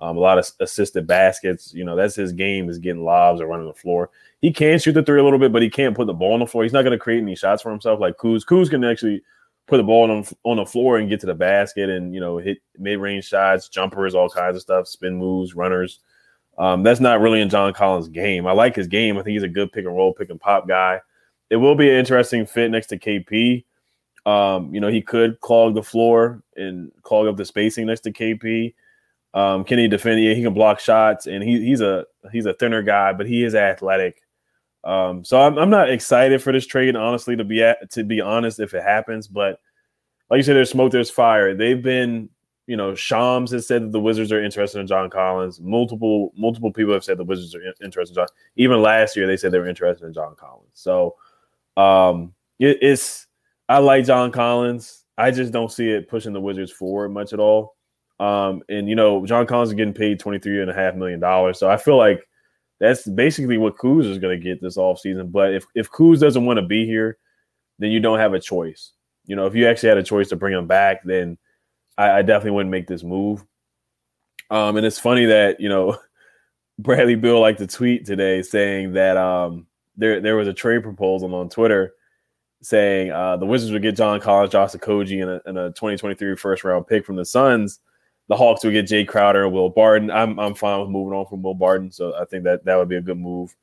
um, 0.00 0.18
a 0.18 0.20
lot 0.20 0.38
of 0.38 0.46
assisted 0.60 1.06
baskets. 1.06 1.72
You 1.72 1.84
know, 1.84 1.96
that's 1.96 2.14
his 2.14 2.32
game 2.32 2.68
is 2.68 2.78
getting 2.78 3.04
lobs 3.04 3.40
or 3.40 3.46
running 3.46 3.68
the 3.68 3.74
floor. 3.74 4.10
He 4.42 4.52
can 4.52 4.78
shoot 4.78 4.92
the 4.92 5.02
three 5.02 5.20
a 5.20 5.24
little 5.24 5.38
bit, 5.38 5.52
but 5.52 5.62
he 5.62 5.70
can't 5.70 5.96
put 5.96 6.06
the 6.06 6.12
ball 6.12 6.34
on 6.34 6.40
the 6.40 6.46
floor. 6.46 6.62
He's 6.62 6.74
not 6.74 6.82
going 6.82 6.92
to 6.92 7.02
create 7.02 7.22
any 7.22 7.36
shots 7.36 7.62
for 7.62 7.70
himself 7.70 8.00
like 8.00 8.18
Kuz. 8.18 8.44
Kuz 8.44 8.68
can 8.68 8.84
actually 8.84 9.22
put 9.66 9.78
the 9.78 9.82
ball 9.82 10.10
on 10.10 10.26
on 10.42 10.58
the 10.58 10.66
floor 10.66 10.98
and 10.98 11.08
get 11.08 11.20
to 11.20 11.26
the 11.26 11.34
basket 11.34 11.88
and 11.88 12.12
you 12.12 12.20
know 12.20 12.36
hit 12.36 12.58
mid 12.78 12.98
range 12.98 13.24
shots, 13.24 13.70
jumpers, 13.70 14.14
all 14.14 14.28
kinds 14.28 14.56
of 14.56 14.62
stuff, 14.62 14.86
spin 14.86 15.16
moves, 15.16 15.54
runners. 15.54 16.00
Um, 16.58 16.82
that's 16.82 17.00
not 17.00 17.20
really 17.20 17.40
in 17.40 17.48
John 17.48 17.72
Collins' 17.72 18.08
game. 18.08 18.46
I 18.46 18.52
like 18.52 18.76
his 18.76 18.86
game. 18.86 19.16
I 19.18 19.22
think 19.22 19.34
he's 19.34 19.42
a 19.42 19.48
good 19.48 19.72
pick 19.72 19.84
and 19.84 19.96
roll, 19.96 20.14
pick 20.14 20.30
and 20.30 20.40
pop 20.40 20.68
guy. 20.68 21.00
It 21.50 21.56
will 21.56 21.74
be 21.74 21.90
an 21.90 21.96
interesting 21.96 22.46
fit 22.46 22.70
next 22.70 22.88
to 22.88 22.98
KP. 22.98 23.64
Um, 24.26 24.74
you 24.74 24.80
know, 24.80 24.88
he 24.88 25.02
could 25.02 25.40
clog 25.40 25.74
the 25.74 25.82
floor 25.82 26.42
and 26.56 26.90
clog 27.02 27.26
up 27.26 27.36
the 27.36 27.44
spacing 27.44 27.86
next 27.86 28.00
to 28.02 28.12
KP. 28.12 28.74
Um, 29.34 29.64
can 29.64 29.78
he 29.78 29.88
defend? 29.88 30.22
Yeah, 30.22 30.34
he 30.34 30.42
can 30.42 30.54
block 30.54 30.78
shots, 30.78 31.26
and 31.26 31.42
he, 31.42 31.60
he's 31.60 31.80
a 31.80 32.06
he's 32.32 32.46
a 32.46 32.54
thinner 32.54 32.82
guy, 32.82 33.12
but 33.12 33.26
he 33.26 33.44
is 33.44 33.54
athletic. 33.54 34.22
Um, 34.84 35.24
so 35.24 35.40
I'm, 35.40 35.58
I'm 35.58 35.70
not 35.70 35.90
excited 35.90 36.42
for 36.42 36.52
this 36.52 36.66
trade, 36.66 36.94
honestly, 36.94 37.36
to 37.36 37.44
be 37.44 37.62
at, 37.62 37.90
to 37.92 38.04
be 38.04 38.20
honest, 38.20 38.60
if 38.60 38.74
it 38.74 38.82
happens. 38.82 39.26
But 39.26 39.58
like 40.30 40.38
you 40.38 40.42
said, 40.42 40.56
there's 40.56 40.70
smoke, 40.70 40.92
there's 40.92 41.10
fire. 41.10 41.54
They've 41.54 41.82
been, 41.82 42.28
you 42.66 42.76
know, 42.76 42.94
Shams 42.94 43.50
has 43.50 43.66
said 43.66 43.82
that 43.82 43.92
the 43.92 44.00
Wizards 44.00 44.32
are 44.32 44.42
interested 44.42 44.80
in 44.80 44.86
John 44.86 45.10
Collins. 45.10 45.60
Multiple 45.60 46.32
multiple 46.36 46.72
people 46.72 46.94
have 46.94 47.04
said 47.04 47.18
the 47.18 47.24
Wizards 47.24 47.54
are 47.54 47.60
interested 47.84 48.12
in 48.12 48.22
John. 48.22 48.26
Even 48.56 48.80
last 48.80 49.16
year, 49.16 49.26
they 49.26 49.36
said 49.36 49.52
they 49.52 49.58
were 49.58 49.68
interested 49.68 50.06
in 50.06 50.14
John 50.14 50.34
Collins. 50.36 50.70
So 50.72 51.16
um, 51.76 52.34
it, 52.58 52.78
it's 52.80 53.26
I 53.68 53.78
like 53.78 54.06
John 54.06 54.32
Collins. 54.32 55.04
I 55.16 55.30
just 55.30 55.52
don't 55.52 55.70
see 55.70 55.90
it 55.90 56.08
pushing 56.08 56.32
the 56.32 56.40
Wizards 56.40 56.72
forward 56.72 57.10
much 57.10 57.32
at 57.32 57.38
all. 57.38 57.76
Um, 58.18 58.62
and 58.68 58.88
you 58.88 58.94
know, 58.94 59.26
John 59.26 59.46
Collins 59.46 59.70
is 59.70 59.74
getting 59.74 59.94
paid 59.94 60.18
twenty 60.18 60.38
three 60.38 60.60
and 60.60 60.70
a 60.70 60.74
half 60.74 60.94
million 60.94 61.20
dollars. 61.20 61.58
So 61.58 61.68
I 61.68 61.76
feel 61.76 61.98
like 61.98 62.26
that's 62.80 63.06
basically 63.06 63.58
what 63.58 63.76
Kuz 63.76 64.06
is 64.06 64.18
going 64.18 64.38
to 64.38 64.42
get 64.42 64.62
this 64.62 64.78
offseason. 64.78 65.30
But 65.30 65.54
if 65.54 65.66
if 65.74 65.90
Kuz 65.90 66.20
doesn't 66.20 66.46
want 66.46 66.58
to 66.58 66.66
be 66.66 66.86
here, 66.86 67.18
then 67.78 67.90
you 67.90 68.00
don't 68.00 68.18
have 68.18 68.32
a 68.32 68.40
choice. 68.40 68.92
You 69.26 69.36
know, 69.36 69.46
if 69.46 69.54
you 69.54 69.66
actually 69.66 69.90
had 69.90 69.98
a 69.98 70.02
choice 70.02 70.28
to 70.28 70.36
bring 70.36 70.54
him 70.54 70.66
back, 70.66 71.02
then 71.04 71.38
I, 71.96 72.18
I 72.18 72.22
definitely 72.22 72.52
wouldn't 72.52 72.70
make 72.70 72.86
this 72.86 73.02
move. 73.02 73.44
Um, 74.50 74.76
and 74.76 74.86
it's 74.86 74.98
funny 74.98 75.26
that 75.26 75.60
you 75.60 75.68
know 75.68 75.98
Bradley 76.78 77.14
Beal 77.14 77.40
liked 77.40 77.58
to 77.60 77.66
tweet 77.66 78.06
today 78.06 78.42
saying 78.42 78.92
that 78.94 79.16
um, 79.16 79.66
there 79.96 80.20
there 80.20 80.36
was 80.36 80.48
a 80.48 80.52
trade 80.52 80.82
proposal 80.82 81.34
on 81.34 81.48
Twitter 81.48 81.94
saying 82.62 83.10
uh, 83.10 83.36
the 83.36 83.46
Wizards 83.46 83.72
would 83.72 83.82
get 83.82 83.96
John 83.96 84.20
Collins, 84.20 84.52
Josh 84.52 84.72
Okogie, 84.72 85.22
and 85.22 85.30
a, 85.30 85.42
and 85.46 85.58
a 85.58 85.68
2023 85.68 86.36
first 86.36 86.64
round 86.64 86.86
pick 86.86 87.04
from 87.04 87.16
the 87.16 87.24
Suns 87.24 87.80
the 88.28 88.36
Hawks 88.36 88.64
would 88.64 88.72
get 88.72 88.86
Jay 88.86 89.04
Crowder, 89.04 89.44
and 89.44 89.52
Will 89.52 89.68
Barton. 89.68 90.10
I'm 90.10 90.38
I'm 90.38 90.54
fine 90.54 90.80
with 90.80 90.88
moving 90.88 91.16
on 91.16 91.26
from 91.26 91.42
Will 91.42 91.54
Barton, 91.54 91.92
so 91.92 92.14
I 92.14 92.24
think 92.24 92.44
that 92.44 92.64
that 92.64 92.76
would 92.76 92.88
be 92.88 92.96
a 92.96 93.02
good 93.02 93.18
move. 93.18 93.54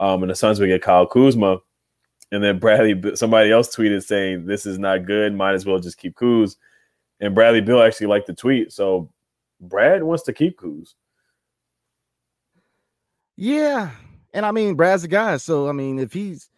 Um, 0.00 0.22
and 0.22 0.30
the 0.30 0.34
Suns 0.34 0.60
would 0.60 0.66
get 0.66 0.82
Kyle 0.82 1.06
Kuzma, 1.06 1.58
and 2.30 2.42
then 2.42 2.58
Bradley. 2.58 3.16
Somebody 3.16 3.50
else 3.50 3.74
tweeted 3.74 4.04
saying 4.04 4.46
this 4.46 4.66
is 4.66 4.78
not 4.78 5.06
good. 5.06 5.34
Might 5.34 5.54
as 5.54 5.64
well 5.64 5.78
just 5.78 5.98
keep 5.98 6.14
Kuz. 6.14 6.56
And 7.22 7.34
Bradley 7.34 7.62
Beal 7.62 7.80
actually 7.80 8.08
liked 8.08 8.26
the 8.26 8.34
tweet, 8.34 8.72
so 8.72 9.10
Brad 9.60 10.02
wants 10.02 10.24
to 10.24 10.34
keep 10.34 10.58
Kuz. 10.58 10.94
Yeah, 13.36 13.90
and 14.34 14.44
I 14.44 14.50
mean 14.50 14.74
Brad's 14.74 15.04
a 15.04 15.08
guy. 15.08 15.38
So 15.38 15.68
I 15.68 15.72
mean, 15.72 15.98
if 15.98 16.12
he's, 16.12 16.50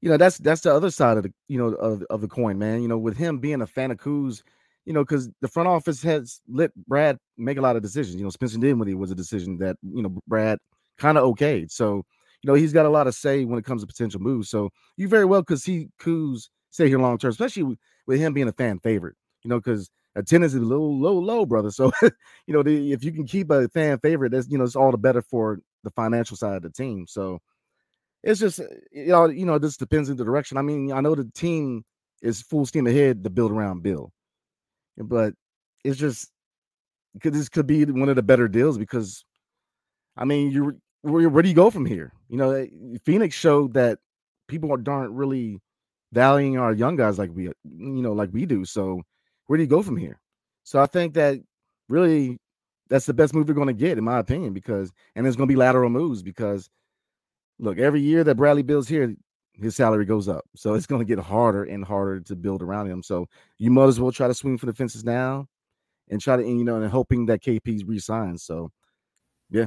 you 0.00 0.08
know, 0.08 0.16
that's 0.16 0.38
that's 0.38 0.60
the 0.60 0.72
other 0.72 0.90
side 0.90 1.16
of 1.16 1.24
the 1.24 1.32
you 1.48 1.58
know 1.58 1.74
of, 1.74 2.04
of 2.10 2.20
the 2.20 2.28
coin, 2.28 2.58
man. 2.58 2.82
You 2.82 2.88
know, 2.88 2.98
with 2.98 3.16
him 3.16 3.38
being 3.38 3.62
a 3.62 3.66
fan 3.66 3.90
of 3.90 3.98
Kuz 3.98 4.42
you 4.84 4.92
know, 4.92 5.02
because 5.02 5.30
the 5.40 5.48
front 5.48 5.68
office 5.68 6.02
has 6.02 6.40
let 6.48 6.74
Brad 6.86 7.18
make 7.38 7.58
a 7.58 7.60
lot 7.60 7.76
of 7.76 7.82
decisions. 7.82 8.16
You 8.16 8.24
know, 8.24 8.30
Spencer 8.30 8.58
Dinwiddie 8.58 8.94
was 8.94 9.10
a 9.10 9.14
decision 9.14 9.58
that 9.58 9.76
you 9.82 10.02
know 10.02 10.22
Brad 10.26 10.58
kind 10.98 11.18
of 11.18 11.24
okayed. 11.24 11.70
So 11.70 12.04
you 12.42 12.48
know 12.48 12.54
he's 12.54 12.72
got 12.72 12.86
a 12.86 12.90
lot 12.90 13.06
of 13.06 13.14
say 13.14 13.44
when 13.44 13.58
it 13.58 13.64
comes 13.64 13.82
to 13.82 13.86
potential 13.86 14.20
moves. 14.20 14.50
So 14.50 14.70
you 14.96 15.08
very 15.08 15.24
well 15.24 15.42
could 15.42 15.60
see 15.60 15.88
Kuz 16.00 16.48
stay 16.70 16.88
here 16.88 16.98
long 16.98 17.18
term, 17.18 17.30
especially 17.30 17.62
with, 17.62 17.78
with, 18.06 18.20
him 18.20 18.34
being 18.34 18.48
a 18.48 18.52
fan 18.52 18.78
favorite. 18.80 19.16
You 19.44 19.50
know, 19.50 19.60
because 19.60 19.90
attendance 20.16 20.54
is 20.54 20.60
a 20.60 20.64
little 20.64 20.98
low, 20.98 21.18
low, 21.18 21.46
brother. 21.46 21.70
So 21.70 21.92
you 22.02 22.54
know 22.54 22.62
the, 22.62 22.92
if 22.92 23.04
you 23.04 23.12
can 23.12 23.26
keep 23.26 23.50
a 23.50 23.68
fan 23.68 23.98
favorite, 23.98 24.32
that's 24.32 24.48
you 24.48 24.58
know 24.58 24.64
it's 24.64 24.76
all 24.76 24.90
the 24.90 24.98
better 24.98 25.22
for 25.22 25.60
the 25.82 25.90
financial 25.90 26.36
side 26.36 26.56
of 26.56 26.62
the 26.62 26.70
team. 26.70 27.06
So 27.08 27.40
it's 28.22 28.40
just 28.40 28.60
you 28.90 29.08
know 29.08 29.26
you 29.26 29.46
know 29.46 29.58
this 29.58 29.76
depends 29.76 30.10
on 30.10 30.16
the 30.16 30.24
direction. 30.24 30.56
I 30.56 30.62
mean, 30.62 30.92
I 30.92 31.00
know 31.00 31.14
the 31.14 31.30
team 31.34 31.84
is 32.22 32.42
full 32.42 32.64
steam 32.66 32.86
ahead 32.86 33.22
to 33.22 33.30
build 33.30 33.52
around 33.52 33.82
Beal. 33.82 34.10
But 34.96 35.34
it's 35.84 35.98
just 35.98 36.30
could 37.20 37.34
this 37.34 37.48
could 37.48 37.66
be 37.66 37.84
one 37.84 38.08
of 38.08 38.16
the 38.16 38.22
better 38.22 38.48
deals 38.48 38.78
because 38.78 39.24
I 40.16 40.24
mean 40.24 40.50
you 40.50 40.80
where, 41.02 41.28
where 41.28 41.42
do 41.42 41.48
you 41.48 41.54
go 41.54 41.70
from 41.70 41.84
here? 41.84 42.12
You 42.28 42.38
know, 42.38 42.50
eh, 42.52 42.66
Phoenix 43.04 43.34
showed 43.34 43.74
that 43.74 43.98
people 44.48 44.70
aren't 44.72 45.12
really 45.12 45.60
valuing 46.12 46.56
our 46.58 46.72
young 46.72 46.96
guys 46.96 47.18
like 47.18 47.30
we 47.34 47.44
you 47.44 47.52
know 48.02 48.12
like 48.12 48.30
we 48.32 48.46
do. 48.46 48.64
So 48.64 49.02
where 49.46 49.56
do 49.56 49.62
you 49.62 49.68
go 49.68 49.82
from 49.82 49.96
here? 49.96 50.20
So 50.62 50.80
I 50.80 50.86
think 50.86 51.14
that 51.14 51.40
really 51.88 52.38
that's 52.88 53.06
the 53.06 53.14
best 53.14 53.34
move 53.34 53.48
you're 53.48 53.54
going 53.54 53.68
to 53.68 53.72
get, 53.72 53.98
in 53.98 54.04
my 54.04 54.18
opinion, 54.18 54.52
because 54.52 54.92
and 55.14 55.26
it's 55.26 55.36
going 55.36 55.48
to 55.48 55.52
be 55.52 55.58
lateral 55.58 55.90
moves 55.90 56.22
because 56.22 56.68
look, 57.58 57.78
every 57.78 58.00
year 58.00 58.24
that 58.24 58.36
Bradley 58.36 58.62
Beal's 58.62 58.88
here, 58.88 59.14
his 59.54 59.76
salary 59.76 60.04
goes 60.04 60.28
up. 60.28 60.44
So 60.56 60.74
it's 60.74 60.86
going 60.86 61.00
to 61.00 61.06
get 61.06 61.22
harder 61.22 61.64
and 61.64 61.84
harder 61.84 62.20
to 62.20 62.36
build 62.36 62.62
around 62.62 62.90
him. 62.90 63.02
So 63.02 63.26
you 63.58 63.70
might 63.70 63.86
as 63.86 64.00
well 64.00 64.12
try 64.12 64.26
to 64.26 64.34
swing 64.34 64.58
for 64.58 64.66
the 64.66 64.72
fences 64.72 65.04
now 65.04 65.48
and 66.10 66.20
try 66.20 66.36
to, 66.36 66.42
you 66.42 66.64
know, 66.64 66.76
and 66.76 66.90
hoping 66.90 67.26
that 67.26 67.42
KP's 67.42 67.84
resigns. 67.84 68.42
So 68.42 68.70
yeah. 69.50 69.66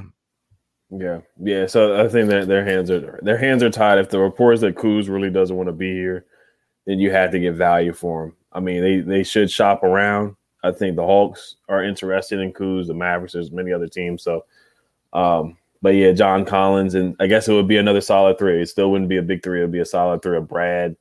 Yeah, 0.89 1.19
yeah. 1.41 1.65
So 1.65 2.03
I 2.03 2.07
think 2.07 2.29
that 2.29 2.47
their 2.47 2.63
hands 2.63 2.89
are 2.89 3.19
their 3.21 3.37
hands 3.37 3.61
are 3.61 3.69
tied. 3.69 3.99
If 3.99 4.09
the 4.09 4.19
reports 4.19 4.61
that 4.61 4.75
Kuz 4.75 5.09
really 5.09 5.29
doesn't 5.29 5.55
want 5.55 5.67
to 5.67 5.73
be 5.73 5.91
here, 5.91 6.25
then 6.85 6.99
you 6.99 7.11
have 7.11 7.31
to 7.31 7.39
get 7.39 7.55
value 7.55 7.91
for 7.91 8.25
him. 8.25 8.35
I 8.57 8.59
mean, 8.59 8.81
they 8.81 8.99
they 9.01 9.23
should 9.23 9.51
shop 9.51 9.83
around. 9.83 10.35
I 10.63 10.71
think 10.71 10.95
the 10.95 11.03
Hawks 11.03 11.57
are 11.69 11.83
interested 11.83 12.39
in 12.39 12.51
Kuz, 12.51 12.87
the 12.87 12.95
Mavericks, 12.95 13.33
there's 13.33 13.51
many 13.51 13.71
other 13.71 13.87
teams. 13.87 14.23
So, 14.23 14.45
um, 15.13 15.57
but 15.83 15.93
yeah, 15.93 16.11
John 16.11 16.43
Collins, 16.43 16.95
and 16.95 17.15
I 17.19 17.27
guess 17.27 17.47
it 17.47 17.53
would 17.53 17.67
be 17.67 17.77
another 17.77 18.01
solid 18.01 18.39
three. 18.39 18.59
It 18.59 18.67
still 18.67 18.89
wouldn't 18.89 19.11
be 19.11 19.17
a 19.17 19.21
big 19.21 19.43
three; 19.43 19.59
it'd 19.59 19.71
be 19.71 19.79
a 19.79 19.85
solid 19.85 20.23
three 20.23 20.37
of 20.37 20.47
Brad, 20.47 20.97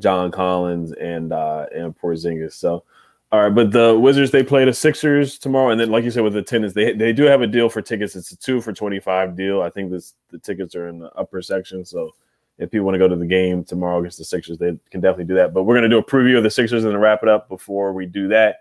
John 0.00 0.32
Collins, 0.32 0.90
and 0.92 1.32
uh, 1.32 1.66
and 1.72 1.96
Porzingis. 1.96 2.54
So, 2.54 2.82
all 3.30 3.42
right, 3.42 3.54
but 3.54 3.70
the 3.70 3.96
Wizards 3.96 4.32
they 4.32 4.42
play 4.42 4.64
the 4.64 4.72
Sixers 4.72 5.38
tomorrow, 5.38 5.70
and 5.70 5.80
then 5.80 5.92
like 5.92 6.02
you 6.02 6.10
said 6.10 6.24
with 6.24 6.32
the 6.32 6.42
tennis, 6.42 6.72
they 6.72 6.94
they 6.94 7.12
do 7.12 7.22
have 7.22 7.42
a 7.42 7.46
deal 7.46 7.68
for 7.68 7.80
tickets. 7.80 8.16
It's 8.16 8.32
a 8.32 8.36
two 8.36 8.60
for 8.60 8.72
twenty 8.72 8.98
five 8.98 9.36
deal. 9.36 9.62
I 9.62 9.70
think 9.70 9.92
this 9.92 10.14
the 10.30 10.38
tickets 10.38 10.74
are 10.74 10.88
in 10.88 10.98
the 10.98 11.12
upper 11.12 11.42
section, 11.42 11.84
so 11.84 12.10
if 12.58 12.70
people 12.70 12.84
want 12.84 12.94
to 12.94 12.98
go 12.98 13.08
to 13.08 13.16
the 13.16 13.26
game 13.26 13.64
tomorrow 13.64 13.98
against 13.98 14.18
the 14.18 14.24
Sixers, 14.24 14.58
they 14.58 14.78
can 14.90 15.00
definitely 15.00 15.24
do 15.24 15.34
that. 15.34 15.54
But 15.54 15.64
we're 15.64 15.76
gonna 15.76 15.88
do 15.88 15.98
a 15.98 16.04
preview 16.04 16.36
of 16.36 16.42
the 16.42 16.50
Sixers 16.50 16.84
and 16.84 16.92
then 16.92 17.00
wrap 17.00 17.22
it 17.22 17.28
up. 17.28 17.48
Before 17.48 17.92
we 17.92 18.06
do 18.06 18.28
that, 18.28 18.56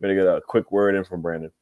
I'm 0.00 0.08
gonna 0.08 0.14
get 0.14 0.26
a 0.26 0.40
quick 0.40 0.72
word 0.72 0.94
in 0.94 1.04
from 1.04 1.22
Brandon. 1.22 1.52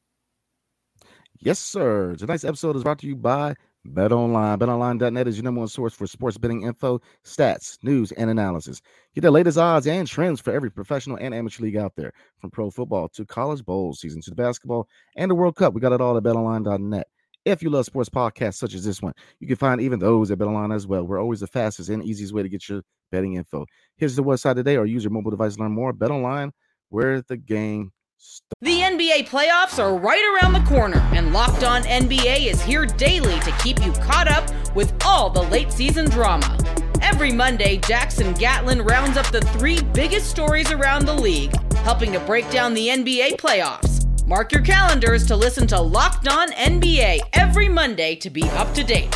Yes, 1.39 1.59
sir. 1.59 2.15
Tonight's 2.17 2.45
episode 2.45 2.77
is 2.77 2.83
brought 2.83 2.99
to 3.01 3.07
you 3.07 3.17
by 3.17 3.55
BetOnline. 3.87 4.59
BetOnline.net 4.59 5.29
is 5.29 5.37
your 5.37 5.45
number 5.45 5.59
one 5.59 5.69
source 5.69 5.93
for 5.93 6.07
sports 6.07 6.39
betting 6.39 6.63
info, 6.63 7.01
stats, 7.25 7.77
news, 7.83 8.13
and 8.13 8.31
analysis. 8.31 8.81
Get 9.15 9.23
the 9.23 9.31
latest 9.31 9.59
odds 9.59 9.87
and 9.87 10.09
trends 10.09 10.41
for 10.41 10.53
every 10.53 10.71
professional 10.71 11.19
and 11.19 11.35
amateur 11.35 11.63
league 11.63 11.77
out 11.77 11.95
there, 11.97 12.13
from 12.39 12.51
pro 12.51 12.71
football 12.71 13.09
to 13.11 13.27
college 13.27 13.65
bowl 13.65 13.93
season 13.93 14.23
to 14.23 14.31
the 14.31 14.37
basketball 14.37 14.89
and 15.17 15.31
the 15.31 15.35
World 15.35 15.57
Cup. 15.57 15.75
We 15.75 15.83
got 15.83 15.93
it 15.93 16.01
all 16.01 16.17
at 16.17 16.23
BetOnline.net. 16.23 17.07
If 17.45 17.63
you 17.63 17.69
love 17.69 17.85
sports 17.85 18.09
podcasts 18.09 18.55
such 18.55 18.73
as 18.73 18.85
this 18.85 19.03
one, 19.03 19.13
you 19.39 19.47
can 19.47 19.57
find 19.57 19.81
even 19.81 19.99
those 19.99 20.31
at 20.31 20.39
BetOnline 20.39 20.75
as 20.75 20.87
well. 20.87 21.05
We're 21.05 21.21
always 21.21 21.41
the 21.41 21.47
fastest 21.47 21.91
and 21.91 22.03
easiest 22.03 22.33
way 22.33 22.43
to 22.43 22.49
get 22.49 22.67
your 22.69 22.83
betting 23.13 23.35
info. 23.35 23.67
Here's 23.99 24.17
the 24.17 24.25
website 24.25 24.55
today, 24.55 24.79
or 24.79 24.87
use 24.87 25.05
your 25.05 25.11
mobile 25.11 25.31
device 25.31 25.57
to 25.57 25.61
learn 25.61 25.73
more. 25.73 25.93
BetOnline, 25.93 26.53
where 26.89 27.21
the 27.21 27.37
game 27.37 27.93
starts. 28.17 28.55
the 28.63 28.81
NBA 28.81 29.29
playoffs 29.29 29.79
are 29.79 29.95
right 29.95 30.41
around 30.43 30.55
the 30.55 30.67
corner, 30.67 30.99
and 31.13 31.35
Locked 31.35 31.65
On 31.65 31.83
NBA 31.83 32.47
is 32.47 32.63
here 32.63 32.87
daily 32.87 33.39
to 33.41 33.53
keep 33.63 33.85
you 33.85 33.93
caught 33.93 34.29
up 34.29 34.49
with 34.75 34.95
all 35.05 35.29
the 35.29 35.43
late 35.43 35.71
season 35.71 36.09
drama. 36.09 36.57
Every 37.03 37.31
Monday, 37.31 37.77
Jackson 37.77 38.33
Gatlin 38.33 38.81
rounds 38.81 39.19
up 39.19 39.27
the 39.27 39.43
three 39.43 39.83
biggest 39.93 40.31
stories 40.31 40.73
around 40.73 41.05
the 41.05 41.15
league, 41.15 41.55
helping 41.75 42.11
to 42.15 42.21
break 42.21 42.51
down 42.51 42.73
the 42.73 42.89
NBA 42.89 43.37
playoffs. 43.37 44.04
Mark 44.27 44.53
your 44.53 44.63
calendars 44.63 45.27
to 45.27 45.37
listen 45.37 45.67
to 45.67 45.79
Locked 45.79 46.29
On 46.29 46.51
NBA 46.53 47.21
every 47.35 47.69
Monday 47.69 48.17
to 48.17 48.31
be 48.31 48.43
up 48.53 48.73
to 48.73 48.83
date. 48.83 49.15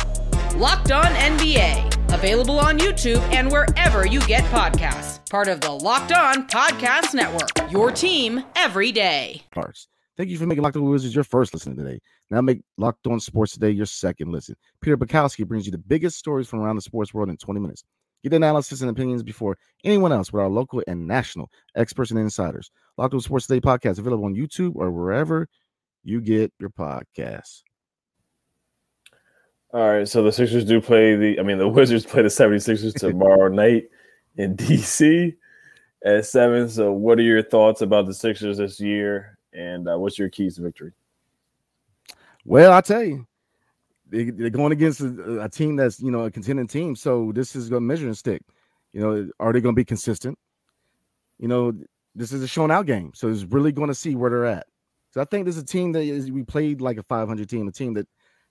Locked 0.55 0.91
On 0.91 1.03
NBA, 1.03 2.13
available 2.13 2.59
on 2.59 2.77
YouTube 2.77 3.19
and 3.33 3.51
wherever 3.51 4.05
you 4.05 4.19
get 4.27 4.43
podcasts. 4.45 5.27
Part 5.27 5.47
of 5.47 5.61
the 5.61 5.71
Locked 5.71 6.11
On 6.11 6.47
Podcast 6.47 7.15
Network. 7.15 7.71
Your 7.71 7.89
team 7.91 8.43
every 8.55 8.91
day. 8.91 9.41
Thank 10.15 10.29
you 10.29 10.37
for 10.37 10.45
making 10.45 10.63
Locked 10.63 10.75
On 10.75 10.87
Wizards 10.87 11.15
your 11.15 11.23
first 11.23 11.55
listen 11.55 11.75
today. 11.75 11.99
Now 12.29 12.41
make 12.41 12.61
Locked 12.77 13.07
On 13.07 13.19
Sports 13.19 13.53
Today 13.53 13.71
your 13.71 13.87
second 13.87 14.31
listen. 14.31 14.57
Peter 14.79 14.95
Bukowski 14.95 15.47
brings 15.47 15.65
you 15.65 15.71
the 15.71 15.79
biggest 15.79 16.19
stories 16.19 16.47
from 16.47 16.59
around 16.59 16.75
the 16.75 16.83
sports 16.83 17.15
world 17.15 17.29
in 17.29 17.37
20 17.37 17.59
minutes. 17.59 17.83
Get 18.23 18.33
analysis 18.33 18.81
and 18.81 18.89
opinions 18.89 19.23
before 19.23 19.57
anyone 19.85 20.11
else 20.11 20.33
with 20.33 20.41
our 20.41 20.49
local 20.49 20.83
and 20.87 21.07
national 21.07 21.49
experts 21.75 22.11
and 22.11 22.19
insiders. 22.19 22.69
Locked 22.99 23.13
On 23.13 23.21
Sports 23.21 23.47
Today 23.47 23.61
podcast 23.61 23.97
available 23.97 24.25
on 24.25 24.35
YouTube 24.35 24.73
or 24.75 24.91
wherever 24.91 25.47
you 26.03 26.19
get 26.19 26.51
your 26.59 26.69
podcasts. 26.69 27.63
All 29.73 29.89
right, 29.89 30.05
so 30.05 30.21
the 30.21 30.33
Sixers 30.33 30.65
do 30.65 30.81
play 30.81 31.15
the 31.15 31.39
I 31.39 31.43
mean 31.43 31.59
the 31.59 31.67
Wizards 31.69 32.05
play 32.05 32.23
the 32.23 32.27
76ers 32.27 32.93
tomorrow 32.99 33.47
night 33.47 33.85
in 34.35 34.57
DC 34.57 35.33
at 36.03 36.25
7. 36.25 36.67
So 36.67 36.91
what 36.91 37.17
are 37.19 37.21
your 37.21 37.41
thoughts 37.41 37.79
about 37.79 38.05
the 38.05 38.13
Sixers 38.13 38.57
this 38.57 38.81
year 38.81 39.37
and 39.53 39.87
uh, 39.87 39.97
what's 39.97 40.19
your 40.19 40.27
keys 40.27 40.57
to 40.57 40.61
victory? 40.61 40.91
Well, 42.43 42.73
I 42.73 42.81
tell 42.81 43.03
you, 43.03 43.25
they, 44.09 44.27
are 44.27 44.49
going 44.49 44.73
against 44.73 44.99
a, 44.99 45.43
a, 45.43 45.47
team 45.47 45.77
that's 45.77 46.01
you 46.01 46.11
know 46.11 46.25
a 46.25 46.31
contending 46.31 46.67
team. 46.67 46.97
So 46.97 47.31
this 47.33 47.55
is 47.55 47.71
a 47.71 47.79
measuring 47.79 48.13
stick. 48.13 48.41
You 48.91 48.99
know, 48.99 49.29
are 49.39 49.53
they 49.53 49.61
going 49.61 49.73
to 49.73 49.79
be 49.79 49.85
consistent? 49.85 50.37
You 51.37 51.47
know, 51.47 51.71
this 52.19 52.33
is 52.33 52.43
a 52.43 52.47
shown 52.47 52.69
out 52.69 52.85
game, 52.85 53.11
so 53.15 53.29
it's 53.29 53.45
really 53.45 53.71
going 53.71 53.87
to 53.87 53.95
see 53.95 54.13
where 54.13 54.29
they're 54.29 54.45
at. 54.45 54.67
So 55.11 55.21
I 55.21 55.25
think 55.25 55.45
this 55.45 55.55
is 55.55 55.63
a 55.63 55.65
team 55.65 55.93
that 55.93 56.03
is 56.03 56.29
we 56.29 56.43
played 56.43 56.81
like 56.81 56.97
a 56.97 57.03
500 57.03 57.49
team, 57.49 57.67
a 57.67 57.71
team 57.71 57.93
that 57.93 58.07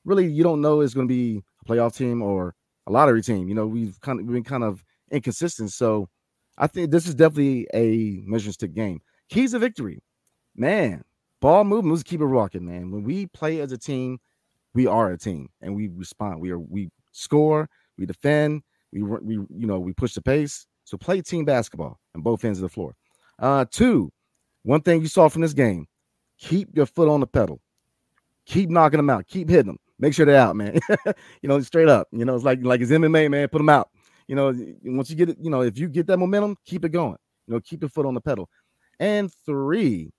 really 0.06 0.26
you 0.26 0.42
don't 0.42 0.62
know 0.62 0.80
is 0.80 0.94
going 0.94 1.06
to 1.06 1.14
be 1.14 1.42
a 1.60 1.68
playoff 1.70 1.94
team 1.94 2.22
or 2.22 2.54
a 2.86 2.92
lottery 2.92 3.22
team. 3.22 3.46
You 3.46 3.54
know, 3.54 3.66
we've 3.66 4.00
kind 4.00 4.20
of 4.20 4.26
been 4.26 4.42
kind 4.42 4.64
of 4.64 4.82
inconsistent. 5.10 5.70
So 5.72 6.08
I 6.56 6.66
think 6.66 6.90
this 6.90 7.06
is 7.06 7.14
definitely 7.14 7.68
a 7.74 8.22
measuring 8.24 8.54
stick 8.54 8.74
game. 8.74 9.00
Keys 9.28 9.52
of 9.52 9.60
victory, 9.60 10.02
man. 10.56 11.04
Ball 11.40 11.64
movement. 11.64 11.94
Let's 11.94 12.02
keep 12.02 12.22
it 12.22 12.24
rocking, 12.24 12.64
man. 12.64 12.90
When 12.90 13.04
we 13.04 13.26
play 13.26 13.60
as 13.60 13.70
a 13.70 13.78
team, 13.78 14.18
we 14.74 14.86
are 14.86 15.12
a 15.12 15.18
team, 15.18 15.50
and 15.60 15.76
we 15.76 15.88
respond. 15.88 16.40
We 16.40 16.50
are 16.50 16.58
we 16.58 16.90
score, 17.12 17.68
we 17.98 18.06
defend, 18.06 18.62
we 18.92 19.02
we 19.02 19.34
you 19.34 19.66
know 19.66 19.78
we 19.78 19.92
push 19.92 20.14
the 20.14 20.22
pace. 20.22 20.66
So 20.84 20.96
play 20.96 21.20
team 21.20 21.44
basketball 21.44 22.00
on 22.16 22.22
both 22.22 22.44
ends 22.44 22.58
of 22.58 22.62
the 22.62 22.68
floor. 22.70 22.96
Uh, 23.38 23.64
two, 23.70 24.12
one 24.62 24.80
thing 24.80 25.00
you 25.00 25.08
saw 25.08 25.28
from 25.28 25.42
this 25.42 25.52
game: 25.52 25.86
keep 26.38 26.68
your 26.74 26.86
foot 26.86 27.08
on 27.08 27.20
the 27.20 27.26
pedal, 27.26 27.60
keep 28.46 28.70
knocking 28.70 28.98
them 28.98 29.10
out, 29.10 29.26
keep 29.26 29.48
hitting 29.48 29.66
them. 29.66 29.78
Make 30.00 30.14
sure 30.14 30.26
they're 30.26 30.36
out, 30.40 30.54
man. 30.56 30.78
you 31.42 31.48
know, 31.48 31.60
straight 31.60 31.88
up. 31.88 32.08
You 32.12 32.24
know, 32.24 32.34
it's 32.34 32.44
like 32.44 32.60
like 32.62 32.80
it's 32.80 32.90
MMA, 32.90 33.30
man. 33.30 33.48
Put 33.48 33.58
them 33.58 33.68
out. 33.68 33.90
You 34.28 34.36
know, 34.36 34.54
once 34.84 35.10
you 35.10 35.16
get 35.16 35.30
it, 35.30 35.38
you 35.40 35.50
know, 35.50 35.62
if 35.62 35.78
you 35.78 35.88
get 35.88 36.06
that 36.06 36.18
momentum, 36.18 36.56
keep 36.64 36.84
it 36.84 36.90
going. 36.90 37.16
You 37.46 37.54
know, 37.54 37.60
keep 37.60 37.82
your 37.82 37.88
foot 37.88 38.06
on 38.06 38.14
the 38.14 38.20
pedal. 38.20 38.48
And 39.00 39.32
three, 39.46 40.10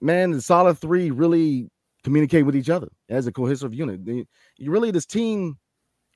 man, 0.00 0.32
the 0.32 0.42
solid 0.42 0.78
three 0.78 1.10
really 1.10 1.68
communicate 2.02 2.44
with 2.44 2.56
each 2.56 2.70
other 2.70 2.88
as 3.08 3.26
a 3.26 3.32
cohesive 3.32 3.74
unit. 3.74 4.00
You 4.04 4.70
really, 4.70 4.90
this 4.90 5.06
team 5.06 5.58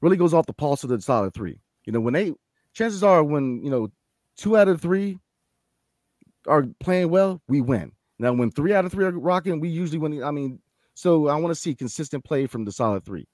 really 0.01 0.17
goes 0.17 0.35
off 0.35 0.47
the 0.47 0.53
pulse 0.53 0.83
of 0.83 0.91
the 0.91 1.01
solid 1.01 1.35
three. 1.35 1.61
You 1.85 1.93
know, 1.93 2.01
when 2.01 2.15
they, 2.15 2.33
chances 2.73 3.03
are, 3.05 3.23
when 3.23 3.63
you 3.63 3.71
know, 3.71 3.89
two 4.37 4.57
out 4.57 4.69
of 4.69 4.81
three 4.81 5.19
are 6.47 6.67
playing 6.81 7.11
well, 7.11 7.41
we 7.49 7.61
win. 7.61 7.93
Now, 8.19 8.33
when 8.33 8.51
three 8.51 8.75
out 8.75 8.85
of 8.85 8.93
three 8.93 9.05
are 9.05 9.11
rocking, 9.11 9.61
we 9.61 9.69
usually 9.69 9.99
win. 9.99 10.23
I 10.23 10.31
mean, 10.31 10.61
so 10.95 11.29
I 11.29 11.37
want 11.37 11.51
to 11.51 11.61
see 11.61 11.75
consistent 11.75 12.25
play 12.25 12.47
from 12.47 12.65
the 12.65 12.73
solid 12.73 13.05
three. 13.05 13.27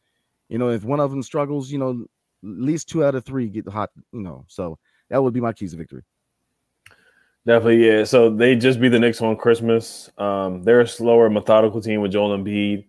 You 0.49 0.59
know, 0.59 0.71
if 0.71 0.85
one 0.85 1.01
of 1.01 1.11
them 1.11 1.23
struggles, 1.23 1.71
you 1.71 1.79
know, 1.79 1.91
at 1.91 2.07
least 2.43 2.89
two 2.89 3.05
out 3.05 3.15
of 3.15 3.25
three 3.25 3.49
get 3.49 3.69
hot, 3.69 3.91
you 4.13 4.21
know. 4.21 4.45
So 4.49 4.79
that 5.11 5.23
would 5.23 5.35
be 5.35 5.41
my 5.41 5.53
keys 5.53 5.73
to 5.73 5.77
victory. 5.77 6.03
Definitely, 7.47 7.87
yeah. 7.87 8.05
So 8.05 8.35
they 8.35 8.57
just 8.57 8.81
be 8.81 8.89
the 8.89 8.99
Knicks 8.99 9.21
on 9.23 9.37
Christmas. 9.37 10.11
Um, 10.19 10.63
they're 10.63 10.81
a 10.81 10.89
slower, 10.89 11.31
methodical 11.31 11.81
team 11.81 12.01
with 12.01 12.13
Joel 12.13 12.37
Embiid. 12.37 12.87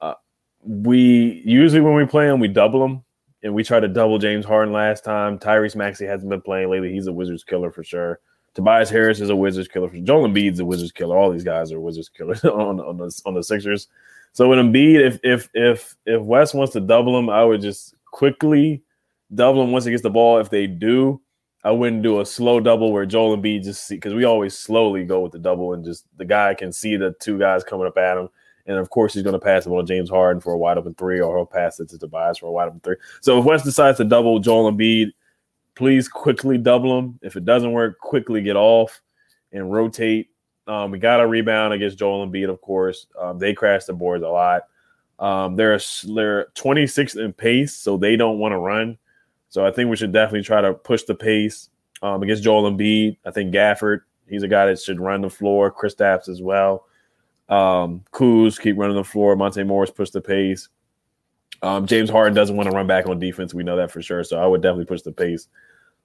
Uh, 0.00 0.14
we 0.62 1.42
usually 1.44 1.80
when 1.80 1.94
we 1.94 2.04
play 2.04 2.26
them, 2.26 2.40
we 2.40 2.48
double 2.48 2.80
them, 2.80 3.04
and 3.42 3.54
we 3.54 3.62
try 3.62 3.78
to 3.78 3.88
double 3.88 4.18
James 4.18 4.44
Harden 4.44 4.72
last 4.72 5.04
time. 5.04 5.38
Tyrese 5.38 5.76
Maxey 5.76 6.06
hasn't 6.06 6.30
been 6.30 6.42
playing 6.42 6.70
lately. 6.70 6.92
He's 6.92 7.06
a 7.06 7.12
Wizards 7.12 7.44
killer 7.44 7.70
for 7.70 7.84
sure. 7.84 8.20
Tobias 8.56 8.88
Harris 8.88 9.20
is 9.20 9.28
a 9.28 9.36
Wizards 9.36 9.68
killer. 9.68 9.90
Joel 9.90 10.26
Embiid's 10.26 10.60
a 10.60 10.64
Wizards 10.64 10.90
killer. 10.90 11.14
All 11.14 11.30
these 11.30 11.44
guys 11.44 11.70
are 11.70 11.78
Wizards 11.78 12.08
killers 12.08 12.42
on 12.44 12.80
on 12.80 12.96
the 12.96 13.22
on 13.26 13.34
the 13.34 13.42
Sixers. 13.42 13.88
So 14.32 14.48
with 14.48 14.58
Embiid, 14.58 15.06
if 15.06 15.20
if 15.22 15.50
if 15.52 15.94
if 16.06 16.22
Wes 16.22 16.54
wants 16.54 16.72
to 16.72 16.80
double 16.80 17.18
him, 17.18 17.28
I 17.28 17.44
would 17.44 17.60
just 17.60 17.94
quickly 18.06 18.82
double 19.34 19.62
him 19.62 19.72
once 19.72 19.84
he 19.84 19.90
gets 19.90 20.02
the 20.02 20.08
ball. 20.08 20.38
If 20.38 20.48
they 20.48 20.66
do, 20.66 21.20
I 21.64 21.70
wouldn't 21.70 22.02
do 22.02 22.20
a 22.20 22.26
slow 22.26 22.58
double 22.58 22.92
where 22.92 23.04
Joel 23.04 23.36
Embiid 23.36 23.64
just 23.64 23.86
see 23.86 23.96
because 23.96 24.14
we 24.14 24.24
always 24.24 24.56
slowly 24.56 25.04
go 25.04 25.20
with 25.20 25.32
the 25.32 25.38
double 25.38 25.74
and 25.74 25.84
just 25.84 26.06
the 26.16 26.24
guy 26.24 26.54
can 26.54 26.72
see 26.72 26.96
the 26.96 27.14
two 27.20 27.38
guys 27.38 27.62
coming 27.62 27.86
up 27.86 27.98
at 27.98 28.16
him. 28.16 28.30
And 28.64 28.78
of 28.78 28.88
course, 28.88 29.12
he's 29.12 29.22
going 29.22 29.34
to 29.34 29.38
pass 29.38 29.64
the 29.64 29.70
ball 29.70 29.82
to 29.82 29.86
James 29.86 30.08
Harden 30.08 30.40
for 30.40 30.54
a 30.54 30.58
wide 30.58 30.78
open 30.78 30.94
three, 30.94 31.20
or 31.20 31.36
he'll 31.36 31.44
pass 31.44 31.78
it 31.78 31.90
to 31.90 31.98
Tobias 31.98 32.38
for 32.38 32.46
a 32.46 32.52
wide 32.52 32.68
open 32.68 32.80
three. 32.80 32.96
So 33.20 33.38
if 33.38 33.44
Wes 33.44 33.62
decides 33.62 33.98
to 33.98 34.04
double 34.04 34.38
Joel 34.38 34.72
Embiid, 34.72 35.12
please 35.76 36.08
quickly 36.08 36.58
double 36.58 36.96
them. 36.96 37.20
If 37.22 37.36
it 37.36 37.44
doesn't 37.44 37.70
work, 37.70 38.00
quickly 38.00 38.42
get 38.42 38.56
off 38.56 39.00
and 39.52 39.70
rotate. 39.70 40.30
Um, 40.66 40.90
we 40.90 40.98
got 40.98 41.20
a 41.20 41.26
rebound 41.26 41.74
against 41.74 41.98
Joel 41.98 42.26
Embiid, 42.26 42.50
of 42.50 42.60
course. 42.60 43.06
Um, 43.20 43.38
they 43.38 43.54
crash 43.54 43.84
the 43.84 43.92
boards 43.92 44.24
a 44.24 44.28
lot. 44.28 44.62
Um, 45.18 45.54
they're 45.54 45.78
they're 46.04 46.48
26th 46.56 47.16
in 47.16 47.32
pace, 47.32 47.74
so 47.74 47.96
they 47.96 48.16
don't 48.16 48.38
want 48.38 48.52
to 48.52 48.58
run. 48.58 48.98
So 49.48 49.64
I 49.64 49.70
think 49.70 49.88
we 49.88 49.96
should 49.96 50.12
definitely 50.12 50.42
try 50.42 50.60
to 50.60 50.74
push 50.74 51.04
the 51.04 51.14
pace 51.14 51.70
um, 52.02 52.22
against 52.22 52.42
Joel 52.42 52.70
Embiid. 52.70 53.16
I 53.24 53.30
think 53.30 53.54
Gafford, 53.54 54.00
he's 54.28 54.42
a 54.42 54.48
guy 54.48 54.66
that 54.66 54.80
should 54.80 55.00
run 55.00 55.20
the 55.20 55.30
floor. 55.30 55.70
Chris 55.70 55.94
Kristaps 55.94 56.28
as 56.28 56.42
well. 56.42 56.86
Um, 57.48 58.04
Kuz 58.12 58.60
keep 58.60 58.76
running 58.76 58.96
the 58.96 59.04
floor. 59.04 59.36
Monte 59.36 59.62
Morris 59.62 59.90
push 59.90 60.10
the 60.10 60.20
pace. 60.20 60.68
Um, 61.62 61.86
James 61.86 62.10
Harden 62.10 62.34
doesn't 62.34 62.56
want 62.56 62.68
to 62.68 62.74
run 62.74 62.86
back 62.86 63.06
on 63.06 63.18
defense. 63.18 63.54
We 63.54 63.62
know 63.62 63.76
that 63.76 63.90
for 63.90 64.02
sure. 64.02 64.24
So 64.24 64.38
I 64.38 64.46
would 64.46 64.62
definitely 64.62 64.86
push 64.86 65.02
the 65.02 65.12
pace 65.12 65.48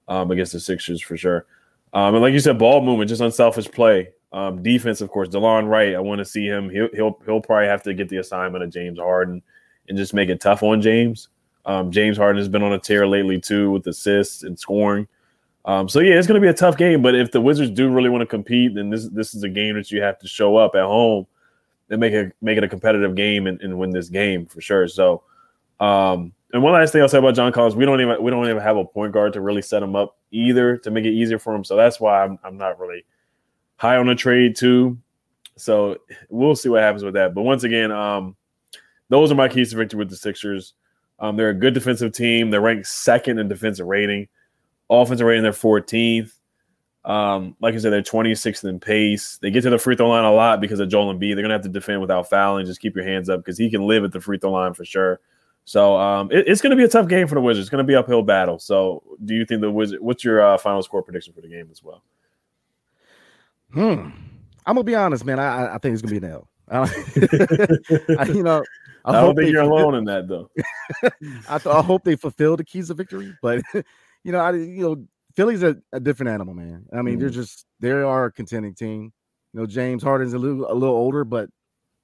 um, 0.08 0.30
against 0.30 0.52
the 0.52 0.60
Sixers 0.60 1.02
for 1.02 1.16
sure. 1.16 1.46
Um, 1.92 2.14
and 2.14 2.22
like 2.22 2.32
you 2.32 2.40
said, 2.40 2.58
ball 2.58 2.82
movement, 2.82 3.08
just 3.08 3.20
unselfish 3.20 3.70
play. 3.70 4.10
Um, 4.32 4.62
defense, 4.62 5.00
of 5.00 5.10
course, 5.10 5.28
Delon 5.28 5.68
Wright. 5.68 5.94
I 5.94 6.00
want 6.00 6.20
to 6.20 6.24
see 6.24 6.46
him. 6.46 6.70
He'll, 6.70 6.88
he'll 6.94 7.18
he'll 7.26 7.40
probably 7.40 7.66
have 7.66 7.82
to 7.82 7.92
get 7.92 8.08
the 8.08 8.16
assignment 8.16 8.64
of 8.64 8.70
James 8.70 8.98
Harden 8.98 9.42
and 9.88 9.98
just 9.98 10.14
make 10.14 10.30
it 10.30 10.40
tough 10.40 10.62
on 10.62 10.80
James. 10.80 11.28
Um, 11.66 11.90
James 11.90 12.16
Harden 12.16 12.38
has 12.38 12.48
been 12.48 12.62
on 12.62 12.72
a 12.72 12.78
tear 12.78 13.06
lately 13.06 13.40
too 13.40 13.70
with 13.70 13.86
assists 13.86 14.42
and 14.42 14.58
scoring. 14.58 15.06
Um, 15.64 15.88
so 15.88 16.00
yeah, 16.00 16.14
it's 16.14 16.26
going 16.26 16.40
to 16.40 16.44
be 16.44 16.50
a 16.50 16.54
tough 16.54 16.76
game. 16.76 17.02
But 17.02 17.14
if 17.14 17.30
the 17.30 17.40
Wizards 17.40 17.70
do 17.70 17.90
really 17.90 18.08
want 18.08 18.22
to 18.22 18.26
compete, 18.26 18.74
then 18.74 18.90
this 18.90 19.08
this 19.08 19.34
is 19.34 19.42
a 19.42 19.48
game 19.48 19.76
that 19.76 19.90
you 19.90 20.02
have 20.02 20.18
to 20.20 20.28
show 20.28 20.56
up 20.56 20.74
at 20.74 20.84
home 20.84 21.26
and 21.90 22.00
make 22.00 22.12
it 22.12 22.34
make 22.40 22.58
it 22.58 22.64
a 22.64 22.68
competitive 22.68 23.14
game 23.14 23.46
and, 23.46 23.60
and 23.60 23.78
win 23.78 23.90
this 23.90 24.08
game 24.08 24.46
for 24.46 24.60
sure. 24.60 24.88
So, 24.88 25.22
um, 25.78 26.32
and 26.52 26.62
one 26.62 26.72
last 26.72 26.92
thing 26.92 27.00
I'll 27.00 27.08
say 27.08 27.18
about 27.18 27.34
John 27.34 27.52
Collins, 27.52 27.74
we 27.74 27.86
don't 27.86 28.00
even 28.00 28.22
we 28.22 28.30
don't 28.30 28.44
even 28.44 28.62
have 28.62 28.76
a 28.76 28.84
point 28.84 29.12
guard 29.12 29.32
to 29.34 29.40
really 29.40 29.62
set 29.62 29.82
him 29.82 29.96
up 29.96 30.18
either 30.30 30.76
to 30.78 30.90
make 30.90 31.04
it 31.04 31.12
easier 31.12 31.38
for 31.38 31.54
him. 31.54 31.64
So 31.64 31.76
that's 31.76 31.98
why 31.98 32.22
I'm 32.22 32.38
I'm 32.44 32.56
not 32.56 32.78
really 32.78 33.04
high 33.76 33.96
on 33.96 34.06
the 34.06 34.14
trade 34.14 34.56
too. 34.56 34.98
So 35.56 35.98
we'll 36.28 36.56
see 36.56 36.68
what 36.68 36.82
happens 36.82 37.04
with 37.04 37.14
that. 37.14 37.34
But 37.34 37.42
once 37.42 37.64
again, 37.64 37.90
um, 37.90 38.36
those 39.08 39.30
are 39.32 39.34
my 39.34 39.48
keys 39.48 39.70
to 39.70 39.76
victory 39.76 39.98
with 39.98 40.10
the 40.10 40.16
Sixers. 40.16 40.74
Um, 41.18 41.36
they're 41.36 41.50
a 41.50 41.54
good 41.54 41.74
defensive 41.74 42.12
team. 42.12 42.50
They're 42.50 42.60
ranked 42.60 42.86
second 42.86 43.38
in 43.38 43.48
defensive 43.48 43.86
rating. 43.86 44.28
Offensive 44.90 45.26
rating, 45.26 45.42
they're 45.42 45.52
14th. 45.52 46.32
Um, 47.04 47.56
like 47.60 47.74
I 47.74 47.78
said, 47.78 47.92
they're 47.92 48.02
26th 48.02 48.64
in 48.64 48.78
pace. 48.78 49.38
They 49.42 49.50
get 49.50 49.62
to 49.62 49.70
the 49.70 49.78
free 49.78 49.96
throw 49.96 50.08
line 50.08 50.24
a 50.24 50.32
lot 50.32 50.60
because 50.60 50.80
of 50.80 50.88
Joel 50.88 51.14
Embiid. 51.14 51.34
They're 51.34 51.42
gonna 51.42 51.54
have 51.54 51.62
to 51.62 51.68
defend 51.68 52.00
without 52.00 52.30
fouling. 52.30 52.66
Just 52.66 52.80
keep 52.80 52.94
your 52.94 53.04
hands 53.04 53.28
up 53.28 53.40
because 53.40 53.58
he 53.58 53.70
can 53.70 53.86
live 53.86 54.04
at 54.04 54.12
the 54.12 54.20
free 54.20 54.38
throw 54.38 54.52
line 54.52 54.74
for 54.74 54.84
sure. 54.84 55.20
So 55.64 55.96
um, 55.96 56.30
it, 56.32 56.48
it's 56.48 56.60
gonna 56.60 56.76
be 56.76 56.84
a 56.84 56.88
tough 56.88 57.08
game 57.08 57.28
for 57.28 57.34
the 57.34 57.40
Wizards. 57.40 57.66
It's 57.66 57.70
gonna 57.70 57.84
be 57.84 57.94
uphill 57.94 58.22
battle. 58.22 58.58
So 58.58 59.02
do 59.24 59.34
you 59.34 59.44
think 59.44 59.60
the 59.60 59.70
Wizard? 59.70 60.00
What's 60.00 60.24
your 60.24 60.42
uh, 60.42 60.58
final 60.58 60.82
score 60.82 61.02
prediction 61.02 61.32
for 61.32 61.40
the 61.40 61.48
game 61.48 61.68
as 61.70 61.82
well? 61.82 62.02
Hmm. 63.72 64.10
I'm 64.64 64.74
gonna 64.74 64.84
be 64.84 64.94
honest, 64.94 65.24
man. 65.24 65.38
I 65.38 65.74
I 65.74 65.78
think 65.78 65.94
it's 65.94 66.02
gonna 66.02 66.20
be 66.20 66.26
an 66.26 66.32
L. 66.32 66.48
I, 66.68 66.84
you 68.32 68.42
know, 68.42 68.64
I, 69.04 69.10
I 69.10 69.20
don't 69.20 69.34
think 69.34 69.50
you're 69.50 69.64
fulfill, 69.64 69.84
alone 69.84 69.94
in 69.96 70.04
that 70.04 70.28
though. 70.28 70.50
I, 71.48 71.58
th- 71.58 71.74
I 71.74 71.82
hope 71.82 72.04
they 72.04 72.16
fulfill 72.16 72.56
the 72.56 72.64
keys 72.64 72.90
of 72.90 72.96
victory, 72.96 73.34
but 73.42 73.62
you 73.74 74.32
know, 74.32 74.38
I 74.38 74.52
you 74.52 74.82
know, 74.82 75.06
Philly's 75.34 75.62
a, 75.62 75.76
a 75.92 76.00
different 76.00 76.30
animal, 76.30 76.54
man. 76.54 76.86
I 76.92 77.02
mean, 77.02 77.16
mm. 77.16 77.20
they're 77.20 77.30
just 77.30 77.66
they 77.80 77.90
are 77.90 78.26
a 78.26 78.32
contending 78.32 78.74
team. 78.74 79.12
You 79.52 79.60
know, 79.60 79.66
James 79.66 80.02
Harden's 80.02 80.34
a 80.34 80.38
little 80.38 80.70
a 80.70 80.74
little 80.74 80.94
older, 80.94 81.24
but 81.24 81.48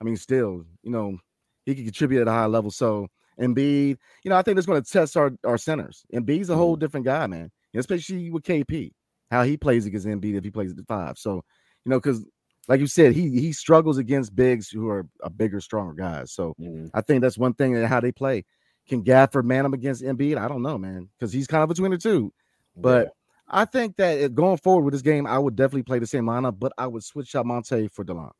I 0.00 0.04
mean, 0.04 0.16
still, 0.16 0.64
you 0.82 0.90
know, 0.90 1.18
he 1.64 1.74
can 1.74 1.84
contribute 1.84 2.22
at 2.22 2.28
a 2.28 2.32
high 2.32 2.46
level. 2.46 2.70
So 2.70 3.08
Embiid, 3.40 3.96
you 4.24 4.30
know, 4.30 4.36
I 4.36 4.42
think 4.42 4.56
that's 4.56 4.66
going 4.66 4.82
to 4.82 4.90
test 4.90 5.16
our 5.16 5.32
our 5.44 5.58
centers. 5.58 6.04
Embiid's 6.12 6.50
a 6.50 6.56
whole 6.56 6.76
mm. 6.76 6.80
different 6.80 7.06
guy, 7.06 7.26
man. 7.26 7.50
Especially 7.74 8.30
with 8.30 8.44
KP, 8.44 8.92
how 9.30 9.42
he 9.42 9.56
plays 9.56 9.86
against 9.86 10.06
Embiid 10.06 10.36
if 10.36 10.44
he 10.44 10.50
plays 10.50 10.70
at 10.70 10.76
the 10.76 10.84
five. 10.84 11.18
So 11.18 11.44
you 11.84 11.90
know, 11.90 12.00
because 12.00 12.24
like 12.66 12.80
you 12.80 12.86
said, 12.86 13.12
he 13.12 13.30
he 13.40 13.52
struggles 13.52 13.98
against 13.98 14.34
bigs 14.34 14.68
who 14.68 14.88
are 14.88 15.06
a 15.22 15.30
bigger, 15.30 15.60
stronger 15.60 15.94
guys. 15.94 16.32
So 16.32 16.54
mm-hmm. 16.60 16.86
I 16.94 17.00
think 17.00 17.22
that's 17.22 17.38
one 17.38 17.54
thing 17.54 17.74
how 17.74 18.00
they 18.00 18.12
play. 18.12 18.44
Can 18.88 19.04
Gafford 19.04 19.44
man 19.44 19.66
him 19.66 19.74
against 19.74 20.02
Embiid? 20.02 20.38
I 20.38 20.48
don't 20.48 20.62
know, 20.62 20.78
man, 20.78 21.08
because 21.18 21.32
he's 21.32 21.46
kind 21.46 21.62
of 21.62 21.68
between 21.68 21.90
the 21.90 21.98
two. 21.98 22.32
But 22.76 23.06
yeah. 23.06 23.10
I 23.48 23.64
think 23.64 23.96
that 23.96 24.34
going 24.34 24.58
forward 24.58 24.84
with 24.84 24.92
this 24.92 25.02
game, 25.02 25.26
I 25.26 25.38
would 25.38 25.56
definitely 25.56 25.82
play 25.82 25.98
the 25.98 26.06
same 26.06 26.24
lineup, 26.24 26.58
but 26.58 26.72
I 26.78 26.86
would 26.86 27.02
switch 27.02 27.34
out 27.34 27.46
Monte 27.46 27.88
for 27.88 28.04
Delon. 28.04 28.30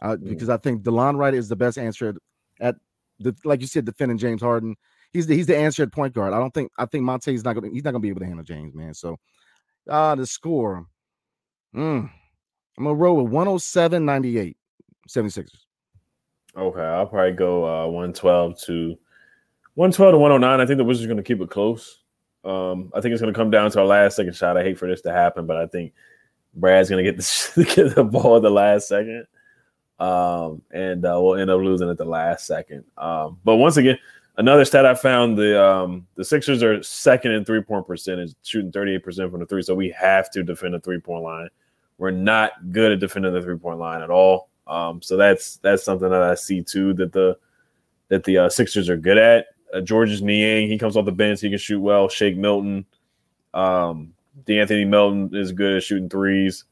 Uh, 0.00 0.16
mm-hmm. 0.16 0.28
Because 0.28 0.48
I 0.48 0.56
think 0.56 0.82
Delon 0.82 1.16
Wright 1.16 1.34
is 1.34 1.48
the 1.48 1.56
best 1.56 1.78
answer 1.78 2.10
at, 2.10 2.16
at, 2.60 2.76
the 3.20 3.36
like 3.44 3.60
you 3.60 3.66
said, 3.66 3.84
defending 3.84 4.18
James 4.18 4.42
Harden. 4.42 4.76
He's 5.12 5.26
the 5.26 5.36
he's 5.36 5.46
the 5.46 5.56
answer 5.56 5.82
at 5.82 5.92
point 5.92 6.14
guard. 6.14 6.32
I 6.32 6.38
don't 6.38 6.52
think 6.52 6.72
I 6.78 6.86
think 6.86 7.04
Monte's 7.04 7.44
not 7.44 7.54
gonna 7.54 7.68
he's 7.70 7.84
not 7.84 7.92
gonna 7.92 8.00
be 8.00 8.08
able 8.08 8.20
to 8.20 8.26
handle 8.26 8.44
James, 8.44 8.74
man. 8.74 8.94
So 8.94 9.18
uh 9.88 10.14
the 10.14 10.26
score. 10.26 10.86
Mm, 11.74 12.10
I'm 12.78 12.84
gonna 12.84 12.94
roll 12.94 13.16
with 13.16 13.32
107 13.32 14.04
98 14.04 14.56
76ers. 15.08 15.48
Okay, 16.56 16.80
I'll 16.80 17.06
probably 17.06 17.32
go 17.32 17.64
uh 17.64 17.86
112 17.86 18.60
to 18.62 18.96
112 19.74 20.12
to 20.12 20.18
109. 20.18 20.60
I 20.60 20.66
think 20.66 20.78
the 20.78 20.84
Wizards 20.84 21.04
are 21.04 21.08
gonna 21.08 21.22
keep 21.22 21.40
it 21.40 21.50
close. 21.50 21.98
Um, 22.44 22.90
I 22.94 23.00
think 23.00 23.12
it's 23.12 23.20
gonna 23.20 23.34
come 23.34 23.50
down 23.50 23.70
to 23.70 23.80
our 23.80 23.86
last 23.86 24.16
second 24.16 24.34
shot. 24.34 24.56
I 24.56 24.62
hate 24.62 24.78
for 24.78 24.88
this 24.88 25.02
to 25.02 25.12
happen, 25.12 25.46
but 25.46 25.56
I 25.56 25.66
think 25.66 25.92
Brad's 26.54 26.88
gonna 26.88 27.02
get 27.02 27.16
the 27.16 27.64
get 27.74 27.94
the 27.94 28.04
ball 28.04 28.36
at 28.36 28.42
the 28.42 28.50
last 28.50 28.88
second. 28.88 29.26
Um, 30.00 30.62
and 30.72 31.04
uh, 31.04 31.18
we'll 31.20 31.36
end 31.36 31.50
up 31.50 31.60
losing 31.60 31.90
at 31.90 31.98
the 31.98 32.06
last 32.06 32.46
second. 32.46 32.84
Um, 32.96 33.38
but 33.44 33.56
once 33.56 33.76
again, 33.76 33.98
another 34.38 34.64
stat 34.64 34.86
I 34.86 34.94
found 34.94 35.36
the 35.36 35.62
um, 35.62 36.06
the 36.16 36.24
Sixers 36.24 36.62
are 36.62 36.82
second 36.82 37.32
in 37.32 37.44
three 37.44 37.60
point 37.60 37.86
percentage, 37.86 38.34
shooting 38.42 38.72
38% 38.72 39.30
from 39.30 39.40
the 39.40 39.46
three. 39.46 39.62
So 39.62 39.74
we 39.74 39.90
have 39.90 40.30
to 40.30 40.42
defend 40.42 40.74
the 40.74 40.80
three 40.80 40.98
point 40.98 41.22
line. 41.22 41.48
We're 41.98 42.10
not 42.10 42.72
good 42.72 42.92
at 42.92 43.00
defending 43.00 43.34
the 43.34 43.42
three 43.42 43.58
point 43.58 43.78
line 43.78 44.00
at 44.00 44.10
all. 44.10 44.48
Um, 44.66 45.02
so 45.02 45.16
that's 45.16 45.56
that's 45.58 45.84
something 45.84 46.08
that 46.08 46.22
I 46.22 46.34
see 46.34 46.62
too 46.62 46.94
that 46.94 47.12
the 47.12 47.36
that 48.08 48.24
the 48.24 48.38
uh, 48.38 48.48
Sixers 48.48 48.88
are 48.88 48.96
good 48.96 49.18
at. 49.18 49.46
Uh, 49.72 49.80
Georges 49.80 50.22
Niang, 50.22 50.66
he 50.66 50.78
comes 50.78 50.96
off 50.96 51.04
the 51.04 51.12
bench, 51.12 51.40
he 51.40 51.50
can 51.50 51.58
shoot 51.58 51.80
well. 51.80 52.08
Shake 52.08 52.36
Milton, 52.36 52.84
um, 53.54 54.14
De'Anthony 54.44 54.86
Melton 54.86 55.30
is 55.34 55.52
good 55.52 55.76
at 55.76 55.82
shooting 55.82 56.08
threes. 56.08 56.64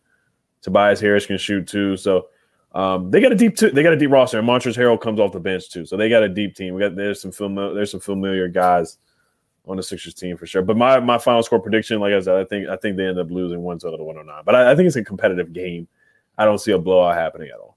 Tobias 0.62 1.00
Harris 1.00 1.26
can 1.26 1.38
shoot 1.38 1.66
too. 1.66 1.96
So 1.96 2.28
um, 2.78 3.10
they 3.10 3.20
got 3.20 3.32
a 3.32 3.34
deep 3.34 3.56
t- 3.56 3.70
they 3.70 3.82
got 3.82 3.92
a 3.92 3.96
deep 3.96 4.12
roster. 4.12 4.38
And 4.38 4.46
Montrezl 4.46 4.76
Harrell 4.76 5.00
comes 5.00 5.18
off 5.18 5.32
the 5.32 5.40
bench 5.40 5.68
too. 5.68 5.84
So 5.84 5.96
they 5.96 6.08
got 6.08 6.22
a 6.22 6.28
deep 6.28 6.54
team. 6.54 6.74
We 6.74 6.80
got 6.80 6.94
there's 6.94 7.20
some 7.20 7.32
familiar 7.32 7.74
there's 7.74 7.90
some 7.90 7.98
familiar 7.98 8.46
guys 8.46 8.98
on 9.66 9.76
the 9.76 9.82
Sixers 9.82 10.14
team 10.14 10.36
for 10.36 10.46
sure. 10.46 10.62
But 10.62 10.76
my 10.76 11.00
my 11.00 11.18
final 11.18 11.42
score 11.42 11.58
prediction, 11.58 11.98
like 11.98 12.12
I 12.12 12.20
said, 12.20 12.36
I 12.36 12.44
think 12.44 12.68
I 12.68 12.76
think 12.76 12.96
they 12.96 13.06
end 13.06 13.18
up 13.18 13.32
losing 13.32 13.62
one 13.62 13.80
to 13.80 13.90
the 13.90 13.96
109. 13.96 14.42
But 14.46 14.54
I, 14.54 14.70
I, 14.70 14.76
think 14.76 14.86
it's 14.86 14.94
a 14.94 15.02
competitive 15.02 15.52
game. 15.52 15.88
I 16.38 16.44
don't 16.44 16.60
see 16.60 16.70
a 16.70 16.78
blowout 16.78 17.16
happening 17.16 17.48
at 17.48 17.58
all. 17.58 17.76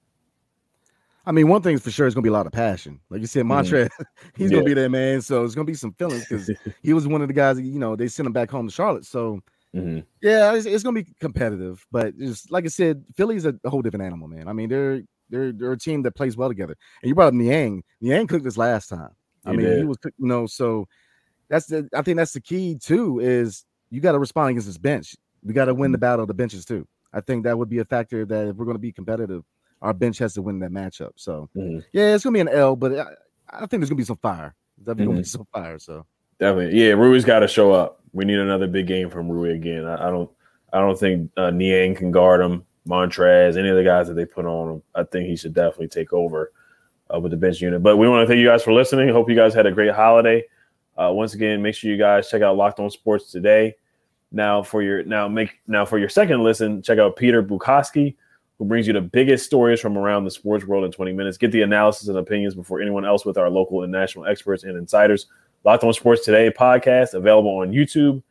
I 1.26 1.32
mean, 1.32 1.48
one 1.48 1.64
thing 1.64 1.80
for 1.80 1.90
sure 1.90 2.06
is 2.06 2.14
gonna 2.14 2.22
be 2.22 2.30
a 2.30 2.34
lot 2.34 2.46
of 2.46 2.52
passion. 2.52 3.00
Like 3.10 3.22
you 3.22 3.28
said, 3.28 3.48
Montre, 3.48 3.86
mm. 3.86 4.06
he's 4.38 4.52
yeah. 4.52 4.58
gonna 4.58 4.66
be 4.66 4.76
there, 4.76 4.90
man. 4.90 5.24
So 5.24 5.44
it's 5.44 5.56
gonna 5.56 5.66
be 5.66 5.74
some 5.74 5.94
feelings 5.94 6.28
because 6.28 6.52
he 6.84 6.94
was 6.94 7.08
one 7.08 7.24
of 7.24 7.28
the 7.28 7.34
guys. 7.34 7.60
You 7.60 7.80
know, 7.80 7.96
they 7.96 8.08
sent 8.08 8.28
him 8.28 8.34
back 8.34 8.52
home 8.52 8.68
to 8.68 8.74
Charlotte. 8.74 9.06
So 9.06 9.42
mm-hmm. 9.76 10.00
yeah, 10.22 10.54
it's, 10.54 10.66
it's, 10.66 10.84
gonna 10.84 11.02
be 11.02 11.14
competitive. 11.20 11.86
But 11.92 12.18
just 12.18 12.52
like 12.52 12.66
I 12.66 12.70
said, 12.70 13.04
Philly's 13.16 13.46
a, 13.46 13.56
a 13.64 13.70
whole 13.70 13.82
different 13.82 14.06
animal, 14.06 14.28
man. 14.28 14.48
I 14.48 14.54
mean, 14.54 14.70
they're 14.70 15.02
they're 15.30 15.52
they're 15.52 15.72
a 15.72 15.78
team 15.78 16.04
that 16.04 16.16
plays 16.16 16.38
well 16.38 16.50
together. 16.50 16.76
And 17.02 17.10
you 17.10 17.16
brought 17.16 17.30
up 17.30 17.34
Niang. 17.34 17.84
Niang 18.02 18.28
cooked 18.28 18.44
this 18.44 18.58
last 18.58 18.88
time. 18.88 19.12
I 19.46 19.52
he 19.52 19.58
mean, 19.58 19.66
did. 19.66 19.78
he 19.80 19.84
was 19.86 19.98
you 20.04 20.28
know 20.28 20.46
so 20.46 20.88
that's 21.50 21.66
the 21.68 21.90
I 21.96 22.02
think 22.02 22.18
that's 22.18 22.34
the 22.34 22.42
key 22.42 22.78
too 22.78 23.20
is 23.20 23.66
you 23.90 24.02
got 24.02 24.14
to 24.14 24.20
respond 24.20 24.52
against 24.52 24.68
this 24.68 24.78
bench. 24.78 25.16
We 25.44 25.54
got 25.54 25.66
to 25.66 25.74
win 25.74 25.92
the 25.92 25.98
mm-hmm. 25.98 26.02
battle 26.02 26.24
of 26.24 26.28
the 26.28 26.34
benches 26.34 26.66
too. 26.66 26.88
I 27.14 27.22
think 27.22 27.44
that 27.44 27.58
would 27.58 27.70
be 27.70 27.80
a 27.80 27.86
factor 27.86 28.26
that 28.26 28.48
if 28.48 28.56
we're 28.56 28.66
going 28.66 28.76
to 28.76 28.80
be 28.80 28.92
competitive, 28.92 29.44
our 29.82 29.94
bench 29.94 30.18
has 30.20 30.34
to 30.36 30.42
win 30.42 30.60
that 30.60 30.72
matchup. 30.72 31.12
So 31.16 31.50
mm-hmm. 31.56 31.80
yeah, 31.92 32.14
it's 32.14 32.24
gonna 32.24 32.34
be 32.34 32.40
an 32.40 32.50
L, 32.50 32.76
but 32.76 32.98
I, 32.98 33.06
I 33.50 33.60
think 33.60 33.82
there's 33.82 33.90
gonna 33.90 33.98
be 33.98 34.04
some 34.04 34.18
fire. 34.18 34.54
There's 34.78 34.96
mm-hmm. 34.96 35.06
gonna 35.06 35.18
be 35.18 35.24
mm-hmm. 35.24 35.28
some 35.28 35.48
fire. 35.52 35.80
So 35.80 36.06
definitely, 36.42 36.78
yeah, 36.78 36.94
Rui's 36.94 37.24
got 37.24 37.40
to 37.40 37.48
show 37.48 37.72
up. 37.72 38.02
We 38.12 38.26
need 38.26 38.40
another 38.40 38.68
big 38.68 38.88
game 38.88 39.10
from 39.10 39.30
Rui 39.30 39.54
again. 39.54 39.86
I, 39.86 40.08
I 40.08 40.10
don't, 40.10 40.30
I 40.74 40.80
don't 40.80 41.00
think 41.00 41.32
uh, 41.38 41.52
Niang 41.52 41.96
can 41.96 42.12
guard 42.12 42.42
him. 42.42 42.66
Montrez, 42.88 43.58
any 43.58 43.70
of 43.70 43.78
the 43.78 43.84
guys 43.84 44.08
that 44.08 44.16
they 44.16 44.26
put 44.26 44.46
on 44.46 44.76
him, 44.76 44.84
I 44.96 45.04
think 45.04 45.30
he 45.30 45.38
should 45.38 45.54
definitely 45.54 45.88
take 45.88 46.12
over 46.12 46.52
uh, 47.14 47.20
with 47.20 47.32
the 47.32 47.38
bench 47.38 47.62
unit. 47.62 47.84
But 47.84 47.98
we 47.98 48.10
want 48.10 48.24
to 48.24 48.28
thank 48.28 48.40
you 48.40 48.48
guys 48.48 48.64
for 48.64 48.74
listening. 48.74 49.10
Hope 49.10 49.30
you 49.30 49.36
guys 49.36 49.54
had 49.54 49.68
a 49.68 49.72
great 49.72 49.94
holiday. 49.94 50.44
Uh, 50.98 51.12
once 51.14 51.36
again, 51.36 51.62
make 51.62 51.76
sure 51.76 51.92
you 51.92 51.98
guys 51.98 52.28
check 52.28 52.42
out 52.42 52.58
Locked 52.58 52.80
On 52.80 52.90
Sports 52.90 53.32
today. 53.32 53.76
Now 54.32 54.64
for 54.64 54.82
your 54.82 55.04
now 55.04 55.28
make 55.28 55.60
now 55.68 55.86
for 55.86 56.00
your 56.00 56.10
second 56.10 56.42
listen, 56.42 56.82
check 56.82 56.98
out 56.98 57.18
Peter 57.18 57.44
Bukowski, 57.44 58.16
who 58.58 58.66
brings 58.66 58.88
you 58.88 58.94
the 58.94 59.02
biggest 59.02 59.46
stories 59.46 59.80
from 59.80 59.98
around 59.98 60.24
the 60.24 60.32
sports 60.32 60.66
world 60.66 60.86
in 60.86 60.92
20 60.92 61.12
minutes. 61.12 61.38
Get 61.38 61.52
the 61.52 61.62
analysis 61.62 62.08
and 62.08 62.18
opinions 62.18 62.56
before 62.56 62.82
anyone 62.82 63.06
else 63.06 63.26
with 63.26 63.38
our 63.38 63.50
local 63.50 63.84
and 63.84 63.92
national 63.92 64.26
experts 64.26 64.64
and 64.64 64.78
insiders. 64.78 65.28
Locked 65.64 65.84
On 65.84 65.94
Sports 65.94 66.26
Today 66.26 66.52
podcast 66.52 67.14
available 67.14 67.52
on 67.58 67.72
YouTube 67.72 68.24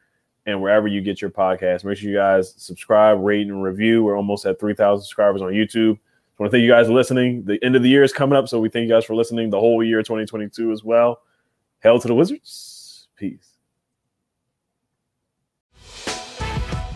and 0.46 0.60
wherever 0.60 0.88
you 0.88 1.00
get 1.00 1.20
your 1.20 1.30
podcast. 1.30 1.84
Make 1.84 1.98
sure 1.98 2.10
you 2.10 2.16
guys 2.16 2.54
subscribe, 2.56 3.20
rate, 3.20 3.46
and 3.46 3.62
review. 3.62 4.02
We're 4.02 4.16
almost 4.16 4.46
at 4.46 4.58
3,000 4.58 5.02
subscribers 5.02 5.42
on 5.42 5.52
YouTube. 5.52 5.94
I 5.94 6.42
want 6.42 6.50
to 6.50 6.56
thank 6.56 6.62
you 6.64 6.70
guys 6.70 6.86
for 6.86 6.94
listening. 6.94 7.44
The 7.44 7.62
end 7.62 7.76
of 7.76 7.82
the 7.82 7.88
year 7.88 8.02
is 8.02 8.12
coming 8.12 8.36
up, 8.36 8.48
so 8.48 8.58
we 8.58 8.68
thank 8.68 8.84
you 8.84 8.94
guys 8.94 9.04
for 9.04 9.14
listening 9.14 9.50
the 9.50 9.60
whole 9.60 9.84
year 9.84 10.02
2022 10.02 10.72
as 10.72 10.82
well. 10.82 11.20
Hell 11.80 11.98
to 12.00 12.08
the 12.08 12.14
Wizards. 12.14 13.08
Peace. 13.16 13.58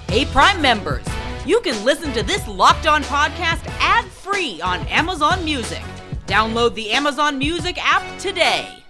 Hey, 0.08 0.24
Prime 0.26 0.62
members, 0.62 1.04
you 1.44 1.60
can 1.60 1.84
listen 1.84 2.12
to 2.12 2.22
this 2.22 2.46
Locked 2.48 2.86
On 2.86 3.02
podcast 3.02 3.66
ad 3.80 4.04
free 4.06 4.60
on 4.62 4.80
Amazon 4.86 5.44
Music. 5.44 5.82
Download 6.26 6.74
the 6.74 6.90
Amazon 6.92 7.36
Music 7.36 7.76
app 7.80 8.18
today. 8.18 8.82